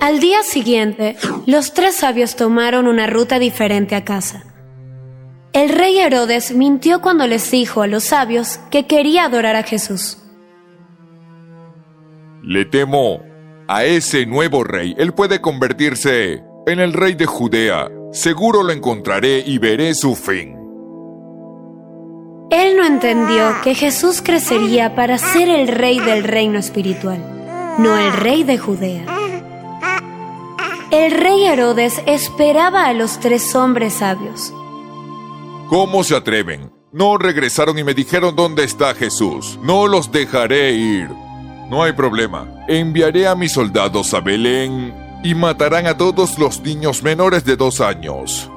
Al 0.00 0.18
día 0.18 0.42
siguiente, 0.44 1.16
los 1.44 1.74
tres 1.74 1.96
sabios 1.96 2.36
tomaron 2.36 2.86
una 2.86 3.06
ruta 3.06 3.38
diferente 3.38 3.96
a 3.96 4.04
casa. 4.04 4.44
El 5.62 5.68
rey 5.68 5.96
Herodes 6.00 6.52
mintió 6.52 7.00
cuando 7.00 7.24
les 7.28 7.48
dijo 7.52 7.82
a 7.82 7.86
los 7.86 8.02
sabios 8.02 8.58
que 8.72 8.88
quería 8.88 9.26
adorar 9.26 9.54
a 9.54 9.62
Jesús. 9.62 10.18
Le 12.42 12.64
temo 12.64 13.22
a 13.68 13.84
ese 13.84 14.26
nuevo 14.26 14.64
rey. 14.64 14.92
Él 14.98 15.14
puede 15.14 15.40
convertirse 15.40 16.42
en 16.66 16.80
el 16.80 16.92
rey 16.92 17.14
de 17.14 17.26
Judea. 17.26 17.88
Seguro 18.10 18.64
lo 18.64 18.72
encontraré 18.72 19.44
y 19.46 19.58
veré 19.58 19.94
su 19.94 20.16
fin. 20.16 20.56
Él 22.50 22.76
no 22.76 22.84
entendió 22.84 23.54
que 23.62 23.76
Jesús 23.76 24.20
crecería 24.20 24.96
para 24.96 25.16
ser 25.16 25.48
el 25.48 25.68
rey 25.68 26.00
del 26.00 26.24
reino 26.24 26.58
espiritual, 26.58 27.76
no 27.78 27.96
el 27.96 28.12
rey 28.14 28.42
de 28.42 28.58
Judea. 28.58 29.04
El 30.90 31.12
rey 31.12 31.44
Herodes 31.44 32.02
esperaba 32.06 32.86
a 32.86 32.92
los 32.94 33.20
tres 33.20 33.54
hombres 33.54 33.92
sabios. 33.92 34.52
¿Cómo 35.72 36.04
se 36.04 36.14
atreven? 36.14 36.70
No 36.92 37.16
regresaron 37.16 37.78
y 37.78 37.82
me 37.82 37.94
dijeron 37.94 38.36
dónde 38.36 38.62
está 38.62 38.94
Jesús. 38.94 39.58
No 39.62 39.86
los 39.86 40.12
dejaré 40.12 40.72
ir. 40.72 41.08
No 41.70 41.82
hay 41.82 41.92
problema. 41.94 42.46
Enviaré 42.68 43.26
a 43.26 43.34
mis 43.34 43.52
soldados 43.52 44.12
a 44.12 44.20
Belén 44.20 44.94
y 45.24 45.34
matarán 45.34 45.86
a 45.86 45.96
todos 45.96 46.38
los 46.38 46.60
niños 46.60 47.02
menores 47.02 47.46
de 47.46 47.56
dos 47.56 47.80
años. 47.80 48.50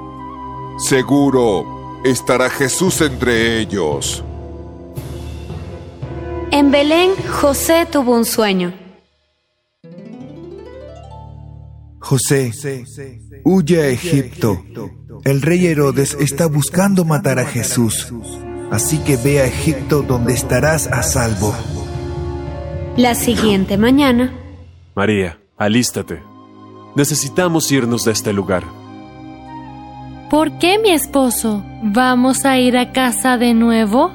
Seguro 0.77 2.01
estará 2.03 2.49
Jesús 2.49 2.99
entre 2.99 3.61
ellos. 3.61 4.21
En 6.51 6.69
Belén, 6.69 7.11
José 7.31 7.87
tuvo 7.89 8.13
un 8.13 8.25
sueño. 8.25 8.84
José, 12.05 12.51
huye 13.43 13.81
a 13.81 13.87
Egipto. 13.87 14.63
El 15.23 15.41
rey 15.41 15.65
Herodes 15.65 16.15
está 16.19 16.45
buscando 16.45 17.03
matar 17.03 17.39
a 17.39 17.45
Jesús. 17.45 18.13
Así 18.71 18.99
que 18.99 19.17
ve 19.17 19.39
a 19.39 19.45
Egipto 19.47 20.03
donde 20.03 20.33
estarás 20.33 20.85
a 20.85 21.01
salvo. 21.01 21.55
La 22.95 23.15
siguiente 23.15 23.79
mañana, 23.79 24.35
María, 24.95 25.39
alístate. 25.57 26.21
Necesitamos 26.95 27.71
irnos 27.71 28.05
de 28.05 28.11
este 28.11 28.33
lugar. 28.33 28.63
¿Por 30.29 30.59
qué, 30.59 30.77
mi 30.77 30.91
esposo? 30.91 31.65
¿Vamos 31.81 32.45
a 32.45 32.59
ir 32.59 32.77
a 32.77 32.91
casa 32.91 33.39
de 33.39 33.55
nuevo? 33.55 34.11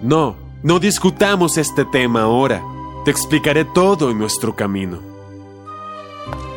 No, 0.00 0.36
No 0.62 0.78
discutamos 0.78 1.58
este 1.58 1.84
tema 1.86 2.22
ahora. 2.22 2.62
Te 3.04 3.10
explicaré 3.10 3.64
todo 3.64 4.12
en 4.12 4.18
nuestro 4.18 4.54
camino. 4.54 5.09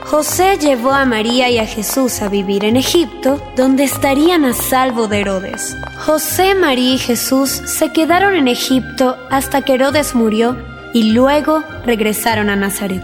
José 0.06 0.58
llevó 0.58 0.92
a 0.92 1.06
María 1.06 1.50
y 1.50 1.58
a 1.58 1.66
Jesús 1.66 2.22
a 2.22 2.28
vivir 2.28 2.66
en 2.66 2.76
Egipto, 2.76 3.42
donde 3.56 3.86
estarían 3.86 4.46
a 4.46 4.54
salvo 4.54 5.08
de 5.08 5.22
Herodes. 5.22 5.76
José, 6.06 6.56
María 6.56 6.96
y 6.96 6.98
Jesús 6.98 7.50
se 7.50 7.92
quedaron 7.94 8.36
en 8.36 8.48
Egipto 8.48 9.18
hasta 9.32 9.64
que 9.64 9.76
Herodes 9.76 10.14
murió 10.14 10.58
y 10.94 11.14
luego 11.14 11.64
regresaron 11.86 12.50
a 12.50 12.56
Nazaret. 12.56 13.04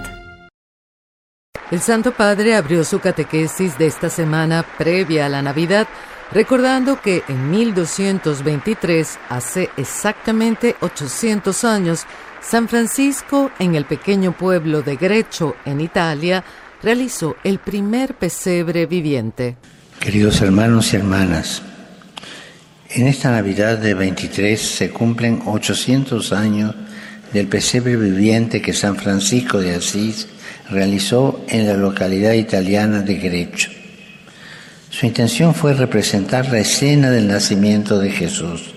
El 1.71 1.79
Santo 1.79 2.11
Padre 2.13 2.55
abrió 2.55 2.83
su 2.83 2.99
catequesis 2.99 3.77
de 3.77 3.87
esta 3.87 4.09
semana 4.09 4.65
previa 4.77 5.27
a 5.27 5.29
la 5.29 5.41
Navidad, 5.41 5.87
recordando 6.31 6.99
que 6.99 7.23
en 7.27 7.49
1223, 7.49 9.19
hace 9.29 9.69
exactamente 9.77 10.75
800 10.81 11.63
años, 11.63 12.05
San 12.41 12.67
Francisco, 12.67 13.51
en 13.59 13.75
el 13.75 13.85
pequeño 13.85 14.31
pueblo 14.31 14.81
de 14.81 14.95
Grecho, 14.95 15.55
en 15.65 15.81
Italia, 15.81 16.43
realizó 16.81 17.35
el 17.43 17.59
primer 17.59 18.15
pesebre 18.15 18.85
viviente. 18.85 19.57
Queridos 19.99 20.41
hermanos 20.41 20.93
y 20.93 20.95
hermanas, 20.95 21.61
en 22.91 23.07
esta 23.07 23.31
Navidad 23.31 23.77
de 23.77 23.93
23 23.93 24.59
se 24.59 24.89
cumplen 24.89 25.41
800 25.45 26.33
años 26.33 26.75
del 27.33 27.47
pesebre 27.47 27.95
viviente 27.95 28.61
que 28.61 28.73
San 28.73 28.95
Francisco 28.95 29.59
de 29.59 29.75
Asís 29.75 30.27
realizó 30.69 31.45
en 31.49 31.67
la 31.67 31.75
localidad 31.75 32.33
italiana 32.33 33.01
de 33.01 33.15
Grecho. 33.15 33.69
Su 34.89 35.05
intención 35.05 35.53
fue 35.53 35.73
representar 35.73 36.49
la 36.49 36.59
escena 36.59 37.11
del 37.11 37.27
nacimiento 37.27 37.99
de 37.99 38.11
Jesús, 38.11 38.73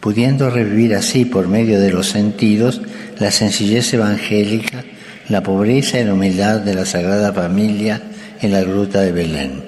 pudiendo 0.00 0.50
revivir 0.50 0.94
así 0.94 1.24
por 1.24 1.48
medio 1.48 1.80
de 1.80 1.90
los 1.92 2.08
sentidos 2.08 2.82
la 3.18 3.30
sencillez 3.30 3.92
evangélica, 3.94 4.84
la 5.30 5.42
pobreza 5.42 5.98
y 5.98 6.04
la 6.04 6.14
humildad 6.14 6.60
de 6.60 6.74
la 6.74 6.84
Sagrada 6.84 7.32
Familia 7.32 8.02
en 8.40 8.52
la 8.52 8.62
gruta 8.62 9.00
de 9.00 9.12
Belén. 9.12 9.64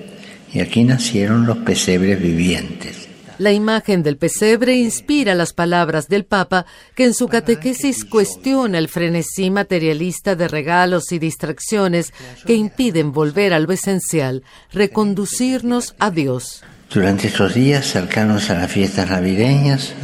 Y 0.52 0.60
aquí 0.60 0.84
nacieron 0.84 1.46
los 1.46 1.58
pesebres 1.58 2.20
vivientes. 2.20 3.08
La 3.38 3.52
imagen 3.52 4.02
del 4.02 4.18
pesebre 4.18 4.76
inspira 4.76 5.34
las 5.34 5.52
palabras 5.52 6.08
del 6.08 6.24
Papa, 6.24 6.66
que 6.94 7.04
en 7.04 7.14
su 7.14 7.28
catequesis 7.28 8.04
cuestiona 8.04 8.78
el 8.78 8.88
frenesí 8.88 9.50
materialista 9.50 10.36
de 10.36 10.48
regalos 10.48 11.12
y 11.12 11.18
distracciones 11.18 12.12
que 12.46 12.54
impiden 12.54 13.12
volver 13.12 13.54
a 13.54 13.58
lo 13.58 13.72
esencial, 13.72 14.42
reconducirnos 14.72 15.94
a 15.98 16.10
Dios. 16.10 16.62
Durante 16.92 17.28
estos 17.28 17.54
días 17.54 17.86
cercanos 17.86 18.50
a 18.50 18.54
las 18.54 18.70
fiestas 18.70 19.08
navideñas, 19.08 19.94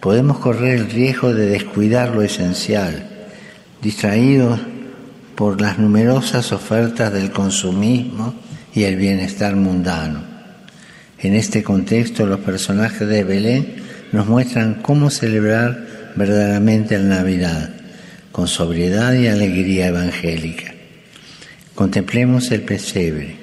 podemos 0.00 0.38
correr 0.38 0.78
el 0.78 0.90
riesgo 0.90 1.34
de 1.34 1.46
descuidar 1.46 2.14
lo 2.14 2.22
esencial, 2.22 3.06
distraídos 3.82 4.60
por 5.38 5.60
las 5.60 5.78
numerosas 5.78 6.50
ofertas 6.50 7.12
del 7.12 7.30
consumismo 7.30 8.34
y 8.74 8.82
el 8.82 8.96
bienestar 8.96 9.54
mundano. 9.54 10.20
En 11.16 11.34
este 11.34 11.62
contexto, 11.62 12.26
los 12.26 12.40
personajes 12.40 13.06
de 13.06 13.22
Belén 13.22 13.76
nos 14.10 14.26
muestran 14.26 14.82
cómo 14.82 15.10
celebrar 15.10 16.12
verdaderamente 16.16 16.98
la 16.98 17.18
Navidad, 17.18 17.70
con 18.32 18.48
sobriedad 18.48 19.12
y 19.12 19.28
alegría 19.28 19.86
evangélica. 19.86 20.74
Contemplemos 21.76 22.50
el 22.50 22.62
pesebre. 22.62 23.36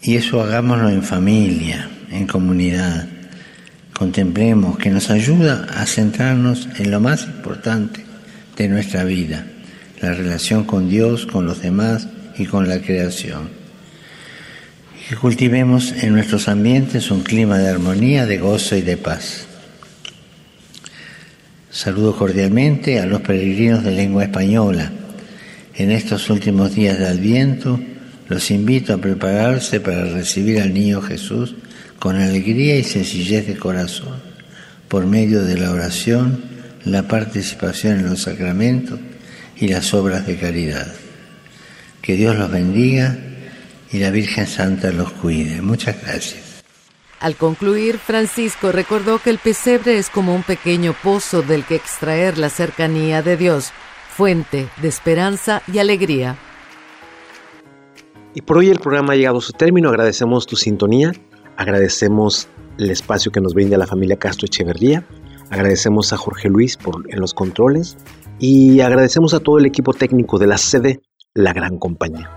Y 0.00 0.16
eso 0.16 0.40
hagámoslo 0.42 0.88
en 0.88 1.02
familia, 1.02 1.86
en 2.10 2.26
comunidad. 2.26 3.06
Contemplemos 3.92 4.78
que 4.78 4.88
nos 4.88 5.10
ayuda 5.10 5.66
a 5.76 5.84
centrarnos 5.84 6.66
en 6.78 6.90
lo 6.90 6.98
más 6.98 7.24
importante 7.24 8.07
de 8.58 8.68
nuestra 8.68 9.04
vida, 9.04 9.46
la 10.02 10.12
relación 10.12 10.64
con 10.64 10.90
Dios, 10.90 11.24
con 11.24 11.46
los 11.46 11.62
demás 11.62 12.08
y 12.36 12.44
con 12.44 12.68
la 12.68 12.80
creación 12.80 13.58
que 15.08 15.16
cultivemos 15.16 15.94
en 16.02 16.12
nuestros 16.12 16.48
ambientes 16.48 17.10
un 17.10 17.22
clima 17.22 17.56
de 17.56 17.70
armonía, 17.70 18.26
de 18.26 18.36
gozo 18.36 18.76
y 18.76 18.82
de 18.82 18.98
paz. 18.98 19.46
Saludo 21.70 22.14
cordialmente 22.14 23.00
a 23.00 23.06
los 23.06 23.22
peregrinos 23.22 23.84
de 23.84 23.92
lengua 23.92 24.24
española. 24.24 24.92
En 25.76 25.92
estos 25.92 26.28
últimos 26.28 26.74
días 26.74 26.98
de 26.98 27.06
Adviento 27.06 27.80
los 28.28 28.50
invito 28.50 28.92
a 28.92 28.98
prepararse 28.98 29.80
para 29.80 30.04
recibir 30.04 30.60
al 30.60 30.74
niño 30.74 31.00
Jesús 31.00 31.54
con 31.98 32.16
alegría 32.16 32.76
y 32.76 32.84
sencillez 32.84 33.46
de 33.46 33.56
corazón, 33.56 34.16
por 34.88 35.06
medio 35.06 35.42
de 35.42 35.56
la 35.56 35.70
oración, 35.70 36.42
la 36.88 37.06
participación 37.08 38.00
en 38.00 38.10
los 38.10 38.22
sacramentos 38.22 38.98
y 39.56 39.68
las 39.68 39.92
obras 39.94 40.26
de 40.26 40.36
caridad. 40.36 40.92
Que 42.02 42.14
Dios 42.14 42.36
los 42.36 42.50
bendiga 42.50 43.16
y 43.90 43.98
la 43.98 44.10
Virgen 44.10 44.46
Santa 44.46 44.90
los 44.90 45.12
cuide. 45.12 45.62
Muchas 45.62 46.00
gracias. 46.02 46.62
Al 47.20 47.34
concluir, 47.34 47.98
Francisco 47.98 48.70
recordó 48.70 49.18
que 49.18 49.30
el 49.30 49.38
pesebre 49.38 49.98
es 49.98 50.08
como 50.08 50.34
un 50.34 50.44
pequeño 50.44 50.94
pozo 51.02 51.42
del 51.42 51.64
que 51.64 51.74
extraer 51.74 52.38
la 52.38 52.48
cercanía 52.48 53.22
de 53.22 53.36
Dios, 53.36 53.72
fuente 54.16 54.68
de 54.80 54.88
esperanza 54.88 55.62
y 55.72 55.78
alegría. 55.78 56.36
Y 58.34 58.42
por 58.42 58.58
hoy 58.58 58.68
el 58.68 58.78
programa 58.78 59.14
ha 59.14 59.16
llegado 59.16 59.38
a 59.38 59.42
su 59.42 59.52
término. 59.52 59.88
Agradecemos 59.88 60.46
tu 60.46 60.54
sintonía, 60.54 61.12
agradecemos 61.56 62.46
el 62.78 62.90
espacio 62.90 63.32
que 63.32 63.40
nos 63.40 63.52
brinda 63.52 63.76
la 63.76 63.86
familia 63.88 64.16
Castro 64.16 64.46
Echeverría, 64.46 65.04
agradecemos 65.50 66.12
a 66.12 66.16
Jorge 66.16 66.48
Luis 66.48 66.76
por, 66.76 67.04
en 67.08 67.20
los 67.20 67.34
controles 67.34 67.96
y 68.38 68.80
agradecemos 68.80 69.34
a 69.34 69.40
todo 69.40 69.58
el 69.58 69.66
equipo 69.66 69.92
técnico 69.92 70.38
de 70.38 70.46
la 70.46 70.58
sede 70.58 71.00
La 71.34 71.52
Gran 71.52 71.78
Compañía 71.78 72.30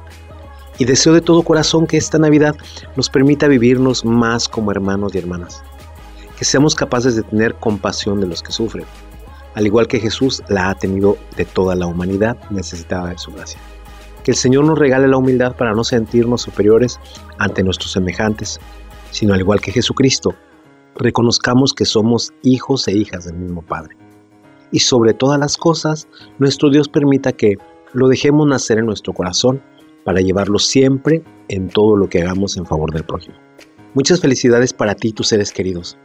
y 0.82 0.86
deseo 0.86 1.14
de 1.14 1.22
todo 1.22 1.44
corazón 1.44 1.86
que 1.86 1.98
esta 1.98 2.18
Navidad 2.18 2.56
nos 2.96 3.10
permita 3.10 3.48
vivirnos 3.48 4.04
más 4.04 4.48
como 4.48 4.72
hermanos 4.72 5.14
y 5.14 5.20
hermanas, 5.20 5.62
que 6.38 6.44
seamos 6.44 6.74
capaces 6.74 7.16
de 7.16 7.22
tener 7.22 7.54
compasión 7.56 8.20
de 8.20 8.26
los 8.26 8.42
que 8.42 8.52
sufren, 8.52 8.86
al 9.54 9.68
igual 9.68 9.88
que 9.88 10.00
Jesús 10.00 10.42
la 10.48 10.72
ha 10.72 10.76
tenido 10.76 11.18
de 11.38 11.46
toda 11.46 11.76
la 11.76 11.86
humanidad 11.86 12.36
necesitada 12.50 13.10
de 13.10 13.20
su 13.20 13.32
gracia. 13.32 13.60
Que 14.24 14.32
el 14.32 14.38
Señor 14.38 14.66
nos 14.66 14.80
regale 14.80 15.08
la 15.08 15.18
humildad 15.18 15.56
para 15.56 15.74
no 15.74 15.84
sentirnos 15.84 16.42
superiores 16.42 17.00
ante 17.38 17.62
nuestros 17.64 17.92
semejantes, 17.92 18.60
sino 19.12 19.36
al 19.36 19.40
igual 19.40 19.62
que 19.62 19.72
Jesucristo, 19.72 20.36
reconozcamos 21.02 21.74
que 21.74 21.86
somos 21.86 22.32
hijos 22.44 22.88
e 22.88 22.94
hijas 22.94 23.26
del 23.26 23.36
mismo 23.36 23.62
Padre. 23.62 23.98
Y 24.72 24.80
sobre 24.80 25.14
todas 25.14 25.40
las 25.40 25.58
cosas, 25.58 26.08
nuestro 26.40 26.70
Dios 26.70 26.88
permita 26.88 27.34
que 27.34 27.58
lo 27.94 28.08
dejemos 28.08 28.48
nacer 28.48 28.78
en 28.78 28.86
nuestro 28.86 29.14
corazón 29.14 29.62
para 30.06 30.22
llevarlo 30.22 30.60
siempre 30.60 31.24
en 31.50 31.68
todo 31.70 31.98
lo 31.98 32.08
que 32.08 32.22
hagamos 32.22 32.56
en 32.58 32.66
favor 32.66 32.94
del 32.94 33.04
prójimo. 33.04 33.36
Muchas 33.94 34.22
felicidades 34.22 34.72
para 34.74 34.96
ti, 34.96 35.12
tus 35.12 35.28
seres 35.28 35.52
queridos. 35.52 35.98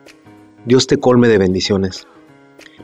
Dios 0.64 0.86
te 0.86 0.96
colme 0.96 1.28
de 1.28 1.38
bendiciones. 1.38 2.06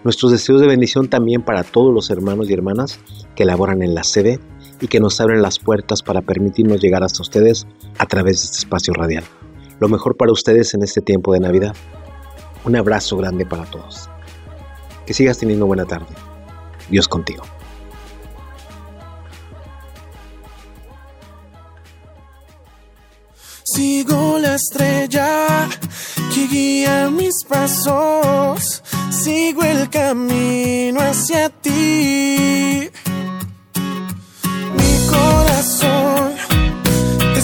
Nuestros 0.05 0.31
deseos 0.31 0.61
de 0.61 0.69
bendición 0.69 1.09
también 1.09 1.43
para 1.43 1.65
todos 1.65 1.93
los 1.93 2.11
hermanos 2.11 2.49
y 2.49 2.53
hermanas 2.53 3.01
que 3.35 3.45
laboran 3.45 3.83
en 3.83 3.95
la 3.95 4.05
sede 4.05 4.39
y 4.81 4.87
que 4.87 5.01
nos 5.01 5.21
abren 5.21 5.43
las 5.43 5.59
puertas 5.59 6.03
para 6.03 6.23
permitirnos 6.23 6.81
llegar 6.81 7.03
hasta 7.03 7.23
ustedes 7.23 7.67
a 7.99 8.07
través 8.07 8.41
de 8.41 8.45
este 8.45 8.59
espacio 8.59 8.95
radial. 8.95 9.25
Lo 9.81 9.89
mejor 9.89 10.17
para 10.17 10.31
ustedes 10.31 10.75
en 10.75 10.83
este 10.83 11.01
tiempo 11.01 11.33
de 11.33 11.41
Navidad. 11.41 11.75
Un 12.65 12.77
abrazo 12.77 13.17
grande 13.17 13.45
para 13.45 13.65
todos. 13.65 14.09
Que 15.07 15.15
sigas 15.15 15.39
teniendo 15.39 15.67
buena 15.67 15.85
tarde. 15.85 16.15
Dios 16.89 17.09
contigo. 17.09 17.43
Sigo 23.65 24.39
la 24.39 24.57
estrella 24.57 25.69
que 26.35 26.47
guía 26.47 27.09
mis 27.11 27.45
pasos, 27.49 28.83
sigo 29.11 29.63
el 29.63 29.89
camino 29.89 31.01
hacia 31.01 31.49
ti. 31.49 32.91
Mi 34.77 35.07
corazón 35.11 36.35
te 37.33 37.41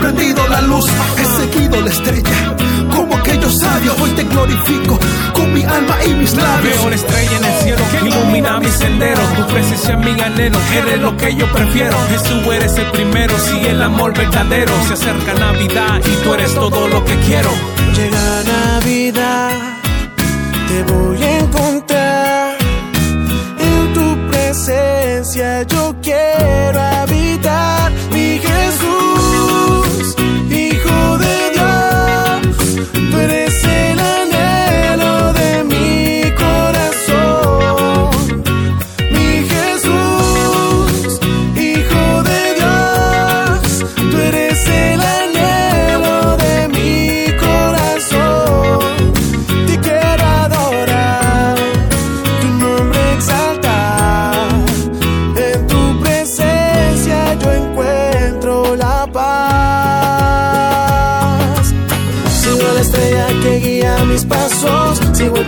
perdido 0.00 0.46
la 0.48 0.60
luz, 0.62 0.86
he 1.18 1.24
seguido 1.24 1.80
la 1.80 1.90
estrella. 1.90 2.56
Como 2.94 3.16
aquellos 3.16 3.58
sabios, 3.58 4.00
hoy 4.00 4.10
te 4.10 4.24
glorifico 4.24 4.98
con 5.34 5.52
mi 5.52 5.62
alma 5.62 5.96
y 6.06 6.14
mis 6.14 6.34
labios. 6.34 6.78
Veo 6.78 6.90
la 6.90 6.96
estrella 6.96 7.36
en 7.36 7.44
el 7.44 7.60
cielo 7.62 7.82
que 7.90 8.08
ilumina 8.08 8.60
mi 8.60 8.68
sendero. 8.68 9.20
Tu 9.36 9.46
presencia 9.46 9.94
es 9.94 9.98
mi 9.98 10.20
anhelo, 10.20 10.58
eres 10.74 11.00
lo 11.00 11.16
que 11.16 11.34
yo 11.34 11.46
prefiero. 11.52 11.96
Jesús, 12.10 12.54
eres 12.54 12.76
el 12.78 12.86
primero, 12.86 13.38
sigue 13.38 13.70
el 13.70 13.82
amor 13.82 14.16
verdadero. 14.16 14.72
Se 14.86 14.94
acerca 14.94 15.34
Navidad 15.34 16.00
y 16.04 16.24
tú 16.24 16.34
eres 16.34 16.54
todo 16.54 16.88
lo 16.88 17.04
que 17.04 17.16
quiero. 17.26 17.50
Llega 17.94 18.42
Navidad, 18.44 19.50
te 20.68 20.92
voy 20.92 21.22
a 21.22 21.38
encontrar. 21.38 22.56
En 23.58 23.92
tu 23.92 24.30
presencia 24.30 25.62
yo 25.64 25.94
quiero 26.02 26.27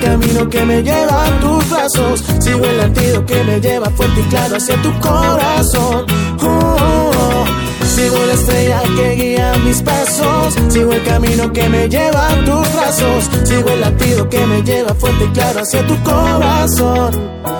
camino 0.01 0.49
que 0.49 0.65
me 0.65 0.83
lleva 0.83 1.27
a 1.27 1.41
tus 1.41 1.71
brazos. 1.71 2.25
Sigo 2.41 2.65
el 2.65 2.79
latido 2.79 3.25
que 3.25 3.45
me 3.45 3.61
lleva 3.61 3.91
fuerte 3.91 4.21
y 4.21 4.25
claro 4.25 4.57
hacia 4.57 4.81
tu 4.83 4.93
corazón. 5.01 6.07
Oh, 6.43 6.47
oh, 6.47 7.11
oh. 7.15 7.87
Sigo 7.87 8.17
la 8.27 8.33
estrella 8.35 8.83
que 8.97 9.15
guía 9.15 9.53
mis 9.65 9.83
pasos. 9.83 10.55
Sigo 10.69 10.93
el 10.93 11.03
camino 11.05 11.53
que 11.53 11.69
me 11.69 11.89
lleva 11.89 12.29
a 12.29 12.45
tus 12.45 12.73
brazos. 12.75 13.31
Sigo 13.45 13.69
el 13.71 13.81
latido 13.81 14.29
que 14.29 14.47
me 14.47 14.63
lleva 14.63 14.95
fuerte 14.95 15.25
y 15.25 15.29
claro 15.29 15.61
hacia 15.61 15.87
tu 15.87 16.03
corazón. 16.03 17.60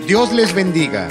Dios 0.05 0.33
les 0.33 0.53
bendiga. 0.53 1.07